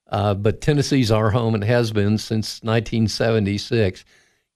Uh, 0.09 0.33
but 0.33 0.61
Tennessee's 0.61 1.11
our 1.11 1.29
home 1.29 1.55
and 1.55 1.63
has 1.65 1.91
been 1.91 2.17
since 2.17 2.63
1976. 2.63 4.05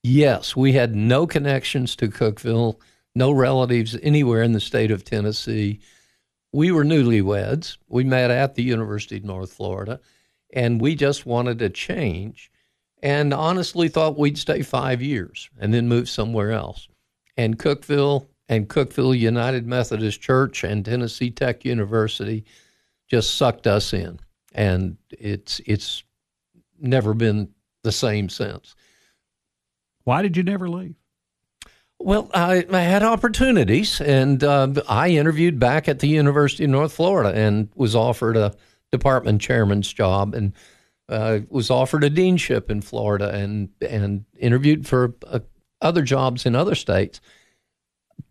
Yes, 0.03 0.55
we 0.55 0.73
had 0.73 0.95
no 0.95 1.27
connections 1.27 1.95
to 1.97 2.07
Cookeville, 2.07 2.79
no 3.15 3.31
relatives 3.31 3.97
anywhere 4.01 4.41
in 4.41 4.53
the 4.53 4.59
state 4.59 4.91
of 4.91 5.03
Tennessee. 5.03 5.79
We 6.51 6.71
were 6.71 6.83
newlyweds. 6.83 7.77
We 7.87 8.03
met 8.03 8.31
at 8.31 8.55
the 8.55 8.63
University 8.63 9.17
of 9.17 9.25
North 9.25 9.53
Florida, 9.53 9.99
and 10.53 10.81
we 10.81 10.95
just 10.95 11.25
wanted 11.25 11.61
a 11.61 11.69
change 11.69 12.51
and 13.03 13.33
honestly 13.33 13.87
thought 13.87 14.17
we'd 14.17 14.37
stay 14.37 14.61
five 14.61 15.01
years 15.01 15.49
and 15.59 15.73
then 15.73 15.87
move 15.87 16.09
somewhere 16.09 16.51
else. 16.51 16.87
And 17.37 17.57
Cookeville 17.57 18.27
and 18.49 18.69
Cookeville 18.69 19.17
United 19.17 19.65
Methodist 19.65 20.21
Church 20.21 20.63
and 20.63 20.83
Tennessee 20.83 21.31
Tech 21.31 21.63
University 21.65 22.45
just 23.07 23.35
sucked 23.35 23.65
us 23.65 23.93
in 23.93 24.19
and 24.53 24.97
it's 25.09 25.61
it's 25.65 26.03
never 26.79 27.13
been 27.13 27.49
the 27.83 27.91
same 27.91 28.29
since. 28.29 28.75
Why 30.03 30.21
did 30.21 30.37
you 30.37 30.43
never 30.43 30.69
leave? 30.69 30.95
Well, 31.99 32.31
I, 32.33 32.65
I 32.71 32.81
had 32.81 33.03
opportunities, 33.03 34.01
and 34.01 34.43
uh, 34.43 34.69
I 34.89 35.09
interviewed 35.09 35.59
back 35.59 35.87
at 35.87 35.99
the 35.99 36.07
University 36.07 36.63
of 36.63 36.71
North 36.71 36.93
Florida 36.93 37.31
and 37.37 37.69
was 37.75 37.95
offered 37.95 38.37
a 38.37 38.55
department 38.91 39.41
chairman's 39.41 39.91
job, 39.91 40.33
and 40.33 40.53
uh, 41.09 41.39
was 41.49 41.69
offered 41.69 42.03
a 42.03 42.09
deanship 42.09 42.71
in 42.71 42.81
Florida, 42.81 43.29
and 43.33 43.69
and 43.87 44.25
interviewed 44.39 44.87
for 44.87 45.13
uh, 45.27 45.39
other 45.81 46.01
jobs 46.01 46.45
in 46.45 46.55
other 46.55 46.75
states. 46.75 47.21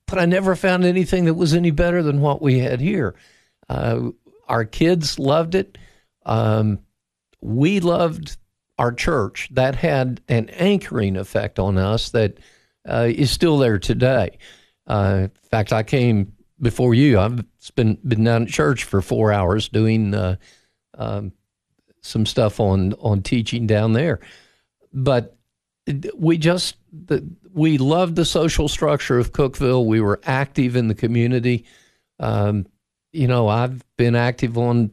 But 0.07 0.19
I 0.19 0.25
never 0.25 0.57
found 0.57 0.85
anything 0.85 1.27
that 1.27 1.35
was 1.35 1.55
any 1.55 1.71
better 1.71 2.03
than 2.03 2.21
what 2.21 2.43
we 2.43 2.59
had 2.59 2.81
here. 2.81 3.15
Uh, 3.69 4.11
our 4.49 4.65
kids 4.65 5.19
loved 5.19 5.55
it. 5.55 5.79
Um, 6.27 6.81
we 7.41 7.79
loved 7.79 8.37
our 8.81 8.93
church. 8.93 9.49
That 9.53 9.77
had 9.77 10.23
an 10.29 10.49
anchoring 10.49 11.17
effect 11.17 11.59
on 11.59 11.77
us 11.77 12.11
that 12.11 12.39
uh, 12.89 13.09
is 13.11 13.31
still 13.31 13.59
there 13.59 13.79
today. 13.79 14.39
Uh, 14.87 15.25
in 15.25 15.49
fact, 15.51 15.73
I 15.73 15.83
came 15.83 16.33
before 16.61 16.95
you. 16.95 17.21
I've 17.21 17.45
been 17.77 17.99
been 18.07 18.25
down 18.25 18.45
at 18.45 18.49
church 18.49 18.85
for 18.85 19.03
four 19.03 19.33
hours 19.33 19.69
doing 19.69 20.15
uh, 20.15 20.37
um, 20.97 21.33
some 22.01 22.25
stuff 22.25 22.59
on 22.59 22.95
on 22.95 23.21
teaching 23.21 23.67
down 23.67 23.93
there, 23.93 24.21
but 24.95 25.37
we 26.17 26.39
just 26.39 26.77
the, 26.91 27.23
we 27.53 27.77
loved 27.77 28.17
the 28.17 28.25
social 28.25 28.67
structure 28.67 29.19
of 29.19 29.33
Cookeville. 29.33 29.85
We 29.85 30.01
were 30.01 30.21
active 30.25 30.75
in 30.75 30.89
the 30.89 30.95
community. 30.95 31.67
Um, 32.19 32.67
you 33.13 33.29
know, 33.29 33.47
I've 33.47 33.85
been 33.99 34.17
active 34.17 34.57
on 34.57 34.91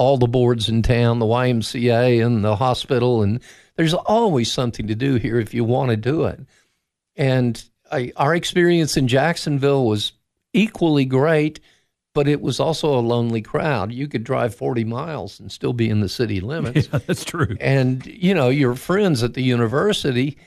all 0.00 0.16
the 0.16 0.26
boards 0.26 0.70
in 0.70 0.80
town, 0.80 1.18
the 1.18 1.26
YMCA 1.26 2.24
and 2.24 2.42
the 2.42 2.56
hospital, 2.56 3.22
and 3.22 3.38
there's 3.76 3.92
always 3.92 4.50
something 4.50 4.86
to 4.86 4.94
do 4.94 5.16
here 5.16 5.38
if 5.38 5.52
you 5.52 5.62
want 5.62 5.90
to 5.90 5.96
do 5.96 6.24
it. 6.24 6.40
And 7.16 7.62
I, 7.92 8.10
our 8.16 8.34
experience 8.34 8.96
in 8.96 9.08
Jacksonville 9.08 9.84
was 9.84 10.12
equally 10.54 11.04
great, 11.04 11.60
but 12.14 12.28
it 12.28 12.40
was 12.40 12.60
also 12.60 12.98
a 12.98 13.00
lonely 13.00 13.42
crowd. 13.42 13.92
You 13.92 14.08
could 14.08 14.24
drive 14.24 14.54
40 14.54 14.84
miles 14.84 15.38
and 15.38 15.52
still 15.52 15.74
be 15.74 15.90
in 15.90 16.00
the 16.00 16.08
city 16.08 16.40
limits. 16.40 16.88
Yeah, 16.92 17.00
that's 17.06 17.24
true. 17.24 17.58
And, 17.60 18.06
you 18.06 18.32
know, 18.32 18.48
your 18.48 18.76
friends 18.76 19.22
at 19.22 19.34
the 19.34 19.42
university 19.42 20.38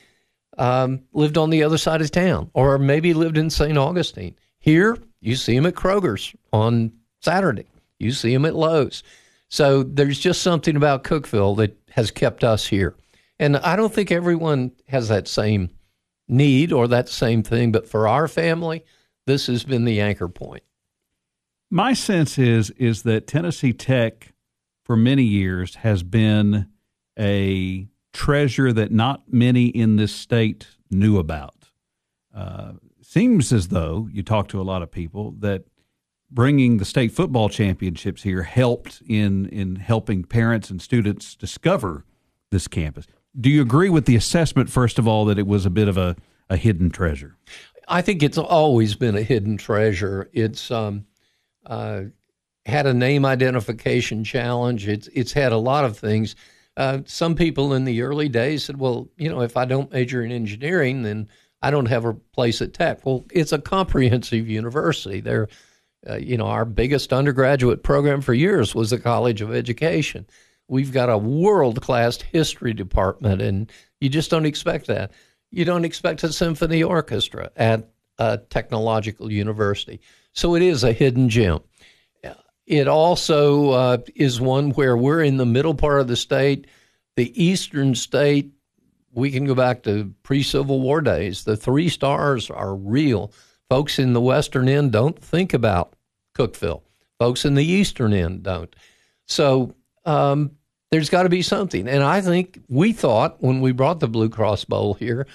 um, 0.57 1.03
lived 1.13 1.37
on 1.37 1.51
the 1.51 1.61
other 1.61 1.77
side 1.77 2.01
of 2.01 2.09
town 2.09 2.49
or 2.55 2.79
maybe 2.79 3.13
lived 3.13 3.37
in 3.37 3.51
St. 3.51 3.77
Augustine. 3.77 4.35
Here, 4.57 4.97
you 5.21 5.35
see 5.35 5.53
them 5.53 5.67
at 5.67 5.75
Kroger's 5.75 6.33
on 6.51 6.91
Saturday, 7.21 7.67
you 7.99 8.13
see 8.13 8.33
them 8.33 8.45
at 8.45 8.55
Lowe's. 8.55 9.03
So 9.53 9.83
there's 9.83 10.17
just 10.17 10.41
something 10.41 10.75
about 10.75 11.03
Cookeville 11.03 11.57
that 11.57 11.77
has 11.91 12.09
kept 12.09 12.43
us 12.43 12.65
here. 12.65 12.95
And 13.37 13.57
I 13.57 13.75
don't 13.75 13.93
think 13.93 14.11
everyone 14.11 14.71
has 14.87 15.09
that 15.09 15.27
same 15.27 15.69
need 16.27 16.73
or 16.73 16.87
that 16.87 17.07
same 17.07 17.43
thing, 17.43 17.71
but 17.71 17.87
for 17.87 18.07
our 18.07 18.27
family, 18.27 18.83
this 19.27 19.45
has 19.45 19.63
been 19.63 19.85
the 19.85 20.01
anchor 20.01 20.27
point. 20.27 20.63
My 21.69 21.93
sense 21.93 22.39
is 22.39 22.71
is 22.71 23.03
that 23.03 23.27
Tennessee 23.27 23.73
Tech 23.73 24.33
for 24.81 24.95
many 24.95 25.21
years 25.21 25.75
has 25.75 26.01
been 26.01 26.69
a 27.19 27.87
treasure 28.11 28.73
that 28.73 28.91
not 28.91 29.31
many 29.31 29.67
in 29.67 29.97
this 29.97 30.15
state 30.15 30.65
knew 30.89 31.19
about. 31.19 31.69
Uh, 32.35 32.71
seems 33.03 33.53
as 33.53 33.67
though 33.67 34.09
you 34.11 34.23
talk 34.23 34.47
to 34.47 34.59
a 34.59 34.63
lot 34.63 34.81
of 34.81 34.89
people 34.89 35.35
that 35.41 35.65
bringing 36.33 36.77
the 36.77 36.85
state 36.85 37.11
football 37.11 37.47
championships 37.47 38.23
here 38.23 38.43
helped 38.43 39.01
in 39.07 39.45
in 39.47 39.75
helping 39.75 40.23
parents 40.23 40.69
and 40.69 40.81
students 40.81 41.35
discover 41.35 42.05
this 42.51 42.67
campus. 42.67 43.05
Do 43.39 43.49
you 43.49 43.61
agree 43.61 43.89
with 43.89 44.05
the 44.05 44.15
assessment 44.15 44.69
first 44.69 44.99
of 44.99 45.07
all 45.07 45.25
that 45.25 45.39
it 45.39 45.47
was 45.47 45.65
a 45.65 45.69
bit 45.69 45.87
of 45.87 45.97
a, 45.97 46.15
a 46.49 46.57
hidden 46.57 46.89
treasure? 46.89 47.35
I 47.87 48.01
think 48.01 48.23
it's 48.23 48.37
always 48.37 48.95
been 48.95 49.15
a 49.15 49.21
hidden 49.21 49.57
treasure. 49.57 50.29
It's 50.33 50.71
um, 50.71 51.05
uh, 51.65 52.03
had 52.65 52.85
a 52.85 52.93
name 52.93 53.25
identification 53.25 54.23
challenge. 54.23 54.87
It's 54.87 55.07
it's 55.13 55.33
had 55.33 55.51
a 55.51 55.57
lot 55.57 55.85
of 55.85 55.97
things. 55.97 56.35
Uh, 56.75 56.99
some 57.05 57.35
people 57.35 57.73
in 57.73 57.85
the 57.85 58.01
early 58.01 58.29
days 58.29 58.63
said, 58.63 58.79
"Well, 58.79 59.09
you 59.17 59.29
know, 59.29 59.41
if 59.41 59.57
I 59.57 59.65
don't 59.65 59.91
major 59.91 60.23
in 60.23 60.31
engineering, 60.31 61.03
then 61.03 61.27
I 61.61 61.71
don't 61.71 61.87
have 61.87 62.05
a 62.05 62.13
place 62.13 62.61
at 62.61 62.73
Tech." 62.73 63.05
Well, 63.05 63.25
it's 63.31 63.51
a 63.51 63.59
comprehensive 63.59 64.47
university. 64.47 65.19
There 65.19 65.49
uh, 66.09 66.15
you 66.15 66.37
know, 66.37 66.47
our 66.47 66.65
biggest 66.65 67.13
undergraduate 67.13 67.83
program 67.83 68.21
for 68.21 68.33
years 68.33 68.75
was 68.75 68.89
the 68.89 68.99
College 68.99 69.41
of 69.41 69.53
Education. 69.53 70.25
We've 70.67 70.91
got 70.91 71.09
a 71.09 71.17
world 71.17 71.81
class 71.81 72.21
history 72.21 72.73
department, 72.73 73.41
and 73.41 73.71
you 73.99 74.09
just 74.09 74.31
don't 74.31 74.45
expect 74.45 74.87
that. 74.87 75.11
You 75.51 75.65
don't 75.65 75.85
expect 75.85 76.23
a 76.23 76.33
symphony 76.33 76.83
orchestra 76.83 77.51
at 77.55 77.89
a 78.17 78.37
technological 78.37 79.31
university. 79.31 80.01
So 80.33 80.55
it 80.55 80.61
is 80.61 80.83
a 80.83 80.93
hidden 80.93 81.29
gem. 81.29 81.61
It 82.65 82.87
also 82.87 83.71
uh, 83.71 83.97
is 84.15 84.39
one 84.39 84.71
where 84.71 84.95
we're 84.95 85.21
in 85.21 85.37
the 85.37 85.45
middle 85.45 85.75
part 85.75 85.99
of 85.99 86.07
the 86.07 86.15
state. 86.15 86.67
The 87.15 87.43
eastern 87.43 87.93
state, 87.93 88.51
we 89.11 89.31
can 89.31 89.45
go 89.45 89.53
back 89.53 89.83
to 89.83 90.13
pre 90.23 90.43
Civil 90.43 90.79
War 90.79 91.01
days. 91.01 91.43
The 91.43 91.57
three 91.57 91.89
stars 91.89 92.49
are 92.49 92.73
real 92.73 93.33
Folks 93.73 93.97
in 93.97 94.13
the 94.13 94.21
western 94.21 94.69
end 94.69 94.91
don't 94.91 95.17
think 95.17 95.51
about 95.51 95.95
Cookeville. 96.38 96.83
Folks 97.17 97.43
in 97.43 97.55
the 97.55 97.65
eastern 97.65 98.13
end 98.13 98.43
don't. 98.43 98.71
So 99.25 99.73
um, 100.05 100.51
there's 100.91 101.09
got 101.09 101.23
to 101.23 101.29
be 101.29 101.41
something. 101.41 101.88
And 101.88 102.03
I 102.03 102.21
think 102.21 102.62
we 102.69 102.93
thought 102.93 103.41
when 103.41 103.62
we 103.62 103.71
brought 103.71 103.99
the 103.99 104.07
Blue 104.07 104.29
Cross 104.29 104.65
Bowl 104.65 104.93
here, 104.93 105.25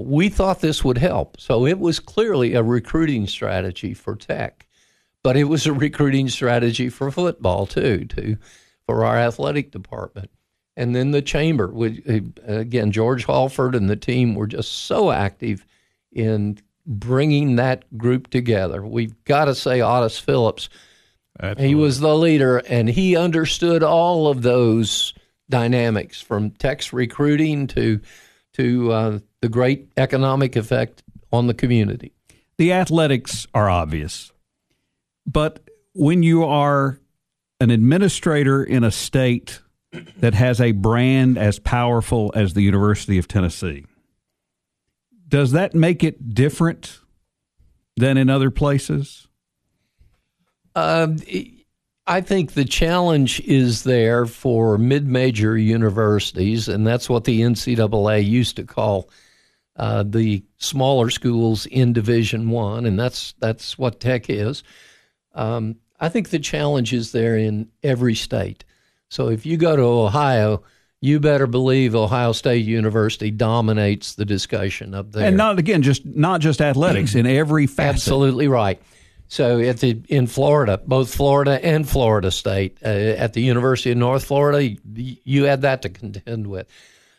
we 0.00 0.28
thought 0.28 0.58
this 0.58 0.82
would 0.82 0.98
help. 0.98 1.40
So 1.40 1.64
it 1.64 1.78
was 1.78 2.00
clearly 2.00 2.54
a 2.54 2.62
recruiting 2.64 3.28
strategy 3.28 3.94
for 3.94 4.16
tech, 4.16 4.66
but 5.22 5.36
it 5.36 5.44
was 5.44 5.64
a 5.64 5.72
recruiting 5.72 6.28
strategy 6.28 6.88
for 6.88 7.12
football 7.12 7.66
too, 7.66 8.06
to 8.06 8.36
for 8.84 9.04
our 9.04 9.16
athletic 9.16 9.70
department. 9.70 10.32
And 10.76 10.92
then 10.92 11.12
the 11.12 11.22
chamber, 11.22 11.68
we, 11.68 12.02
again, 12.42 12.90
George 12.90 13.26
Halford 13.26 13.76
and 13.76 13.88
the 13.88 13.94
team 13.94 14.34
were 14.34 14.48
just 14.48 14.72
so 14.72 15.12
active 15.12 15.64
in 16.10 16.58
bringing 16.86 17.56
that 17.56 17.96
group 17.98 18.30
together. 18.30 18.84
We've 18.84 19.24
got 19.24 19.46
to 19.46 19.54
say 19.54 19.80
Otis 19.80 20.18
Phillips. 20.18 20.68
Absolutely. 21.38 21.68
He 21.68 21.74
was 21.74 22.00
the 22.00 22.16
leader, 22.16 22.58
and 22.58 22.88
he 22.88 23.16
understood 23.16 23.82
all 23.82 24.28
of 24.28 24.42
those 24.42 25.12
dynamics 25.50 26.20
from 26.20 26.50
Tech's 26.50 26.92
recruiting 26.92 27.66
to 27.68 28.00
to 28.54 28.92
uh, 28.92 29.18
the 29.42 29.48
great 29.50 29.90
economic 29.98 30.56
effect 30.56 31.02
on 31.30 31.46
the 31.46 31.52
community. 31.52 32.12
The 32.56 32.72
athletics 32.72 33.46
are 33.52 33.68
obvious, 33.68 34.32
but 35.26 35.60
when 35.92 36.22
you 36.22 36.44
are 36.44 36.98
an 37.60 37.70
administrator 37.70 38.64
in 38.64 38.82
a 38.82 38.90
state 38.90 39.60
that 40.18 40.34
has 40.34 40.60
a 40.60 40.72
brand 40.72 41.36
as 41.36 41.58
powerful 41.58 42.32
as 42.34 42.54
the 42.54 42.62
University 42.62 43.18
of 43.18 43.28
Tennessee, 43.28 43.84
does 45.28 45.52
that 45.52 45.74
make 45.74 46.04
it 46.04 46.34
different 46.34 47.00
than 47.96 48.16
in 48.16 48.30
other 48.30 48.50
places? 48.50 49.26
Uh, 50.74 51.08
I 52.06 52.20
think 52.20 52.52
the 52.52 52.64
challenge 52.64 53.40
is 53.40 53.82
there 53.82 54.26
for 54.26 54.78
mid-major 54.78 55.56
universities, 55.56 56.68
and 56.68 56.86
that's 56.86 57.08
what 57.08 57.24
the 57.24 57.40
NCAA 57.40 58.24
used 58.24 58.56
to 58.56 58.64
call 58.64 59.10
uh, 59.76 60.04
the 60.06 60.44
smaller 60.58 61.10
schools 61.10 61.66
in 61.66 61.92
Division 61.92 62.50
One, 62.50 62.86
and 62.86 62.98
that's 62.98 63.34
that's 63.40 63.76
what 63.76 64.00
Tech 64.00 64.30
is. 64.30 64.62
Um, 65.34 65.76
I 65.98 66.08
think 66.08 66.28
the 66.28 66.38
challenge 66.38 66.92
is 66.92 67.12
there 67.12 67.36
in 67.36 67.70
every 67.82 68.14
state. 68.14 68.64
So 69.08 69.28
if 69.28 69.44
you 69.44 69.56
go 69.56 69.76
to 69.76 69.82
Ohio, 69.82 70.62
you 71.00 71.20
better 71.20 71.46
believe 71.46 71.94
Ohio 71.94 72.32
State 72.32 72.64
University 72.64 73.30
dominates 73.30 74.14
the 74.14 74.24
discussion 74.24 74.94
up 74.94 75.12
there. 75.12 75.26
And 75.26 75.36
not 75.36 75.58
again, 75.58 75.82
just 75.82 76.04
not 76.04 76.40
just 76.40 76.60
athletics 76.60 77.14
in 77.14 77.26
every 77.26 77.66
facet. 77.66 77.94
Absolutely 77.96 78.48
right. 78.48 78.80
So 79.28 79.58
at 79.58 79.80
the 79.80 80.00
in 80.08 80.26
Florida, 80.26 80.80
both 80.86 81.14
Florida 81.14 81.64
and 81.64 81.88
Florida 81.88 82.30
State, 82.30 82.78
uh, 82.84 82.88
at 82.88 83.32
the 83.32 83.42
University 83.42 83.90
of 83.90 83.98
North 83.98 84.24
Florida, 84.24 84.76
you 84.94 85.44
had 85.44 85.62
that 85.62 85.82
to 85.82 85.88
contend 85.88 86.46
with. 86.46 86.68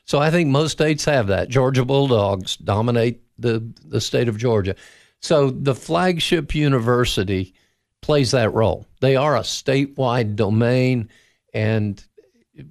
So 0.06 0.20
I 0.20 0.32
think 0.32 0.50
most 0.50 0.72
states 0.72 1.04
have 1.06 1.28
that. 1.28 1.50
Georgia 1.50 1.84
Bulldogs 1.84 2.56
dominate 2.58 3.22
the 3.38 3.64
the 3.86 4.02
state 4.02 4.30
of 4.30 4.38
Georgia. 4.38 4.76
So 5.20 5.50
the 5.50 5.76
flagship 5.76 6.56
university 6.56 7.54
plays 8.02 8.32
that 8.32 8.54
role. 8.54 8.86
They 9.02 9.16
are 9.18 9.36
a 9.36 9.42
statewide 9.42 10.36
domain, 10.36 11.10
and 11.54 12.02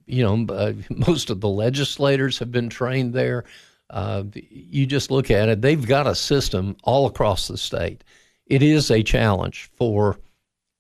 you 0.07 0.23
know 0.23 0.55
uh, 0.55 0.73
most 0.91 1.31
of 1.31 1.41
the 1.41 1.49
legislators 1.49 2.39
have 2.39 2.53
been 2.53 2.69
trained 2.69 3.13
there. 3.13 3.45
Uh, 3.89 4.25
you 4.35 4.87
just 4.87 5.11
look 5.11 5.31
at 5.31 5.49
it; 5.49 5.63
they've 5.63 5.87
got 5.87 6.07
a 6.07 6.15
system 6.15 6.77
all 6.83 7.07
across 7.07 7.49
the 7.49 7.59
state. 7.59 8.03
It 8.47 8.63
is 8.63 8.91
a 8.91 9.03
challenge 9.03 9.71
for 9.77 10.19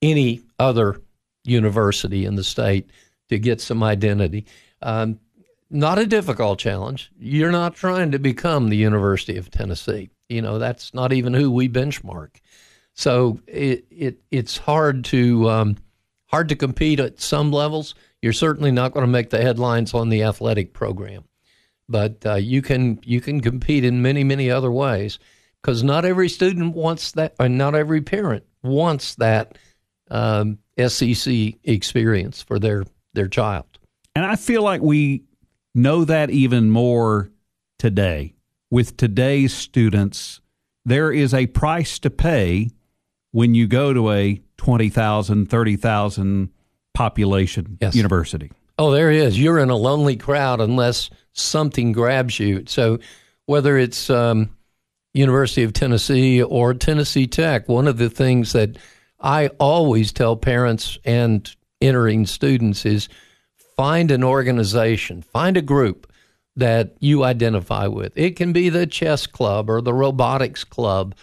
any 0.02 0.42
other 0.58 1.00
university 1.44 2.24
in 2.24 2.34
the 2.36 2.44
state 2.44 2.90
to 3.28 3.38
get 3.38 3.60
some 3.60 3.82
identity. 3.82 4.46
Um, 4.82 5.18
not 5.70 5.98
a 5.98 6.06
difficult 6.06 6.58
challenge. 6.58 7.10
You're 7.18 7.50
not 7.50 7.74
trying 7.74 8.12
to 8.12 8.18
become 8.18 8.68
the 8.68 8.76
University 8.76 9.36
of 9.36 9.50
Tennessee. 9.50 10.10
You 10.28 10.42
know, 10.42 10.58
that's 10.58 10.94
not 10.94 11.12
even 11.12 11.34
who 11.34 11.50
we 11.50 11.68
benchmark. 11.68 12.36
So 12.94 13.40
it, 13.46 13.84
it 13.90 14.18
it's 14.30 14.56
hard 14.56 15.04
to 15.06 15.50
um, 15.50 15.76
hard 16.26 16.48
to 16.48 16.56
compete 16.56 17.00
at 17.00 17.20
some 17.20 17.52
levels. 17.52 17.94
You're 18.22 18.32
certainly 18.32 18.72
not 18.72 18.92
going 18.92 19.04
to 19.04 19.10
make 19.12 19.30
the 19.30 19.42
headlines 19.42 19.94
on 19.94 20.08
the 20.08 20.22
athletic 20.22 20.72
program, 20.72 21.24
but 21.88 22.24
uh, 22.26 22.34
you 22.34 22.62
can 22.62 22.98
you 23.04 23.20
can 23.20 23.40
compete 23.40 23.84
in 23.84 24.02
many 24.02 24.24
many 24.24 24.50
other 24.50 24.72
ways 24.72 25.18
because 25.62 25.82
not 25.82 26.04
every 26.04 26.28
student 26.28 26.74
wants 26.74 27.12
that, 27.12 27.34
and 27.38 27.58
not 27.58 27.74
every 27.74 28.00
parent 28.00 28.44
wants 28.62 29.14
that 29.16 29.58
um, 30.10 30.58
SEC 30.86 31.54
experience 31.64 32.42
for 32.42 32.58
their 32.58 32.84
their 33.12 33.28
child. 33.28 33.66
And 34.14 34.24
I 34.24 34.36
feel 34.36 34.62
like 34.62 34.80
we 34.80 35.24
know 35.74 36.04
that 36.04 36.30
even 36.30 36.70
more 36.70 37.30
today 37.78 38.34
with 38.70 38.96
today's 38.96 39.52
students. 39.52 40.40
There 40.84 41.12
is 41.12 41.34
a 41.34 41.46
price 41.46 41.98
to 42.00 42.10
pay 42.10 42.70
when 43.32 43.54
you 43.54 43.66
go 43.66 43.92
to 43.92 44.10
a 44.10 44.40
20,000, 44.56 45.50
30,000 45.50 46.50
population 46.96 47.76
yes. 47.82 47.94
university. 47.94 48.50
Oh, 48.78 48.90
there 48.90 49.10
is. 49.10 49.38
You're 49.38 49.58
in 49.58 49.68
a 49.68 49.76
lonely 49.76 50.16
crowd 50.16 50.62
unless 50.62 51.10
something 51.34 51.92
grabs 51.92 52.40
you. 52.40 52.64
So, 52.66 52.98
whether 53.44 53.76
it's 53.76 54.08
um, 54.08 54.48
University 55.12 55.62
of 55.62 55.74
Tennessee 55.74 56.42
or 56.42 56.72
Tennessee 56.72 57.26
Tech, 57.26 57.68
one 57.68 57.86
of 57.86 57.98
the 57.98 58.08
things 58.08 58.52
that 58.52 58.78
I 59.20 59.48
always 59.60 60.10
tell 60.10 60.36
parents 60.36 60.98
and 61.04 61.54
entering 61.82 62.24
students 62.24 62.86
is 62.86 63.10
find 63.76 64.10
an 64.10 64.24
organization, 64.24 65.20
find 65.20 65.58
a 65.58 65.62
group 65.62 66.10
that 66.56 66.96
you 66.98 67.24
identify 67.24 67.86
with. 67.86 68.16
It 68.16 68.36
can 68.36 68.54
be 68.54 68.70
the 68.70 68.86
chess 68.86 69.26
club 69.26 69.68
or 69.68 69.82
the 69.82 69.92
robotics 69.92 70.64
club, 70.64 71.14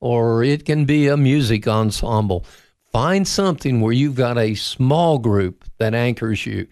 or 0.00 0.42
it 0.42 0.64
can 0.64 0.86
be 0.86 1.06
a 1.06 1.18
music 1.18 1.68
ensemble. 1.68 2.46
Find 2.92 3.28
something 3.28 3.80
where 3.80 3.92
you've 3.92 4.14
got 4.14 4.38
a 4.38 4.54
small 4.54 5.18
group 5.18 5.64
that 5.78 5.94
anchors 5.94 6.46
you. 6.46 6.66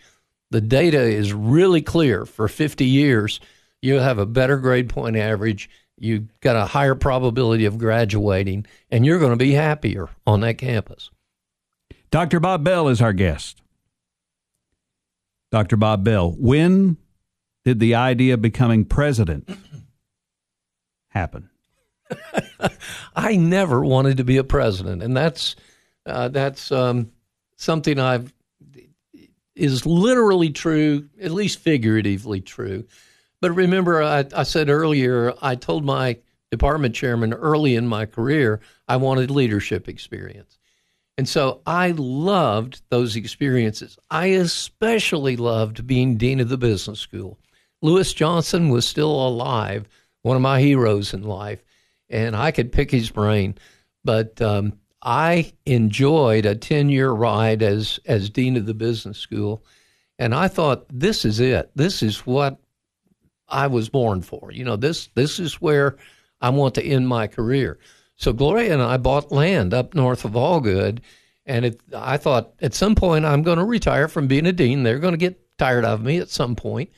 The 0.50 0.60
data 0.60 1.00
is 1.00 1.32
really 1.32 1.82
clear. 1.82 2.24
For 2.24 2.48
50 2.48 2.84
years, 2.84 3.40
you'll 3.82 4.02
have 4.02 4.18
a 4.18 4.26
better 4.26 4.56
grade 4.58 4.88
point 4.88 5.16
average. 5.16 5.68
You've 5.98 6.28
got 6.40 6.56
a 6.56 6.66
higher 6.66 6.94
probability 6.94 7.64
of 7.64 7.78
graduating, 7.78 8.66
and 8.90 9.04
you're 9.04 9.18
going 9.18 9.32
to 9.32 9.36
be 9.36 9.52
happier 9.52 10.08
on 10.26 10.40
that 10.40 10.58
campus. 10.58 11.10
Dr. 12.10 12.40
Bob 12.40 12.64
Bell 12.64 12.88
is 12.88 13.02
our 13.02 13.12
guest. 13.12 13.60
Dr. 15.50 15.76
Bob 15.76 16.04
Bell, 16.04 16.34
when 16.38 16.96
did 17.64 17.80
the 17.80 17.94
idea 17.94 18.34
of 18.34 18.42
becoming 18.42 18.84
president 18.84 19.48
happen? 21.08 21.50
I 23.16 23.36
never 23.36 23.84
wanted 23.84 24.18
to 24.18 24.24
be 24.24 24.36
a 24.36 24.44
president, 24.44 25.02
and 25.02 25.16
that's 25.16 25.56
uh, 26.06 26.28
that's 26.28 26.70
um, 26.72 27.10
something 27.56 27.98
I've 27.98 28.32
is 29.54 29.86
literally 29.86 30.50
true, 30.50 31.08
at 31.20 31.30
least 31.30 31.58
figuratively 31.60 32.42
true. 32.42 32.84
But 33.40 33.52
remember, 33.52 34.02
I, 34.02 34.24
I 34.34 34.42
said 34.42 34.68
earlier, 34.68 35.32
I 35.40 35.54
told 35.54 35.84
my 35.84 36.18
department 36.50 36.94
chairman 36.94 37.32
early 37.32 37.74
in 37.74 37.86
my 37.86 38.06
career 38.06 38.60
I 38.86 38.96
wanted 38.96 39.30
leadership 39.30 39.88
experience. 39.88 40.58
And 41.18 41.28
so 41.28 41.62
I 41.66 41.92
loved 41.92 42.82
those 42.90 43.16
experiences. 43.16 43.98
I 44.10 44.26
especially 44.26 45.36
loved 45.36 45.86
being 45.86 46.16
dean 46.16 46.40
of 46.40 46.50
the 46.50 46.58
business 46.58 47.00
school. 47.00 47.38
Lewis 47.82 48.12
Johnson 48.12 48.68
was 48.68 48.86
still 48.86 49.10
alive, 49.10 49.88
one 50.22 50.36
of 50.36 50.42
my 50.42 50.60
heroes 50.60 51.14
in 51.14 51.22
life, 51.22 51.64
and 52.10 52.36
I 52.36 52.50
could 52.50 52.72
pick 52.72 52.90
his 52.90 53.10
brain. 53.10 53.56
But 54.04 54.40
um, 54.42 54.78
I 55.02 55.52
enjoyed 55.66 56.46
a 56.46 56.54
10 56.54 56.88
year 56.88 57.10
ride 57.10 57.62
as, 57.62 58.00
as 58.06 58.30
dean 58.30 58.56
of 58.56 58.66
the 58.66 58.74
business 58.74 59.18
school. 59.18 59.64
And 60.18 60.34
I 60.34 60.48
thought, 60.48 60.86
this 60.90 61.24
is 61.24 61.40
it. 61.40 61.70
This 61.74 62.02
is 62.02 62.26
what 62.26 62.58
I 63.48 63.66
was 63.66 63.88
born 63.88 64.22
for. 64.22 64.50
You 64.50 64.64
know, 64.64 64.76
this, 64.76 65.08
this 65.14 65.38
is 65.38 65.60
where 65.60 65.96
I 66.40 66.50
want 66.50 66.74
to 66.76 66.84
end 66.84 67.08
my 67.08 67.26
career. 67.26 67.78
So 68.16 68.32
Gloria 68.32 68.72
and 68.72 68.82
I 68.82 68.96
bought 68.96 69.30
land 69.30 69.74
up 69.74 69.94
north 69.94 70.24
of 70.24 70.32
Algood, 70.32 71.00
and 71.44 71.66
it, 71.66 71.80
I 71.94 72.16
thought 72.16 72.54
at 72.60 72.74
some 72.74 72.94
point 72.94 73.24
I'm 73.24 73.42
going 73.42 73.58
to 73.58 73.64
retire 73.64 74.08
from 74.08 74.26
being 74.26 74.46
a 74.46 74.52
dean. 74.52 74.82
They're 74.82 74.98
going 74.98 75.12
to 75.12 75.18
get 75.18 75.58
tired 75.58 75.84
of 75.84 76.02
me 76.02 76.18
at 76.18 76.30
some 76.30 76.56
point, 76.56 76.90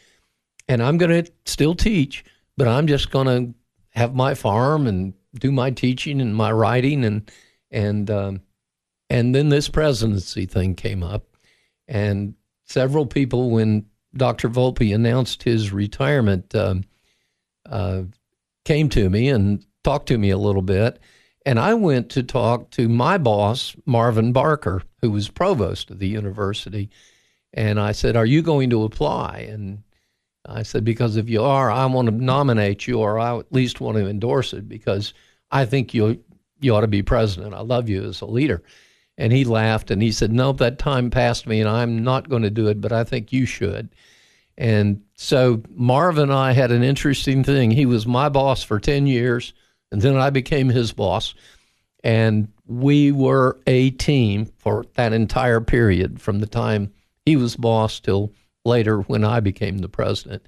and 0.69 0.83
I'm 0.83 0.97
going 0.97 1.25
to 1.25 1.31
still 1.45 1.75
teach, 1.75 2.25
but 2.57 2.69
I'm 2.69 2.87
just 2.87 3.11
going 3.11 3.27
to 3.27 3.55
have 3.91 4.15
my 4.15 4.35
farm 4.35 4.87
and 4.87 5.13
do 5.35 5.51
my 5.51 5.71
teaching 5.71 6.21
and 6.21 6.35
my 6.35 6.53
writing 6.53 7.05
and 7.05 7.31
and 7.71 8.11
um, 8.11 8.43
and 9.11 9.35
then 9.35 9.49
this 9.49 9.69
presidency 9.69 10.47
thing 10.47 10.75
came 10.75 11.03
up, 11.03 11.25
and 11.87 12.35
several 12.65 13.07
people 13.07 13.51
when 13.51 13.87
Dr. 14.15 14.49
Volpe 14.49 14.95
announced 14.95 15.43
his 15.43 15.73
retirement 15.73 16.55
um, 16.55 16.85
uh, 17.69 18.03
came 18.65 18.89
to 18.91 19.09
me 19.09 19.29
and 19.29 19.65
talked 19.85 20.09
to 20.09 20.19
me 20.19 20.31
a 20.31 20.39
little 20.39 20.63
bit. 20.63 20.99
And 21.47 21.59
I 21.59 21.75
went 21.75 22.11
to 22.11 22.23
talk 22.23 22.71
to 22.73 22.89
my 22.89 23.17
boss, 23.17 23.75
Marvin 23.87 24.33
Barker, 24.33 24.83
who 25.01 25.11
was 25.11 25.31
provost 25.31 25.91
of 25.91 25.99
the 25.99 26.09
university. 26.09 26.91
And 27.55 27.81
I 27.81 27.93
said, 27.93 28.17
Are 28.17 28.27
you 28.27 28.43
going 28.43 28.69
to 28.71 28.85
apply? 28.85 29.47
And 29.51 29.83
I 30.45 30.63
said, 30.63 30.85
Because 30.85 31.17
if 31.17 31.29
you 31.29 31.43
are, 31.43 31.71
I 31.71 31.87
want 31.87 32.07
to 32.07 32.15
nominate 32.15 32.87
you, 32.87 32.99
or 32.99 33.19
I 33.19 33.39
at 33.39 33.53
least 33.53 33.81
want 33.81 33.97
to 33.97 34.07
endorse 34.07 34.53
it 34.53 34.69
because 34.69 35.15
I 35.51 35.65
think 35.65 35.95
you 35.95 36.23
you 36.61 36.75
ought 36.75 36.83
to 36.83 36.89
be 36.89 37.03
president. 37.03 37.55
I 37.55 37.61
love 37.61 37.89
you 37.89 38.05
as 38.05 38.21
a 38.21 38.27
leader. 38.27 38.63
And 39.17 39.33
he 39.33 39.45
laughed 39.45 39.91
and 39.91 40.01
he 40.01 40.13
said, 40.13 40.33
No, 40.33 40.53
that 40.53 40.79
time 40.79 41.11
passed 41.11 41.47
me 41.47 41.61
and 41.61 41.69
I'm 41.69 42.05
not 42.05 42.29
going 42.29 42.43
to 42.43 42.51
do 42.51 42.69
it, 42.69 42.81
but 42.81 42.93
I 42.93 43.05
think 43.05 43.33
you 43.33 43.47
should. 43.47 43.89
And 44.57 45.03
so 45.15 45.63
Marvin 45.71 46.25
and 46.25 46.33
I 46.33 46.53
had 46.53 46.71
an 46.71 46.83
interesting 46.83 47.45
thing. 47.45 47.71
He 47.71 47.87
was 47.87 48.07
my 48.07 48.29
boss 48.29 48.63
for 48.63 48.79
10 48.81 49.07
years 49.07 49.53
and 49.91 50.03
then 50.03 50.17
I 50.17 50.31
became 50.31 50.69
his 50.69 50.93
boss. 50.93 51.35
And 52.05 52.49
we 52.67 53.11
were 53.11 53.59
a 53.67 53.91
team 53.91 54.47
for 54.59 54.85
that 54.95 55.13
entire 55.13 55.61
period 55.61 56.21
from 56.21 56.39
the 56.39 56.47
time 56.47 56.93
he 57.25 57.37
was 57.37 57.57
boss 57.57 57.99
till 58.01 58.33
later 58.65 59.01
when 59.01 59.25
I 59.25 59.41
became 59.41 59.79
the 59.79 59.89
president. 59.89 60.47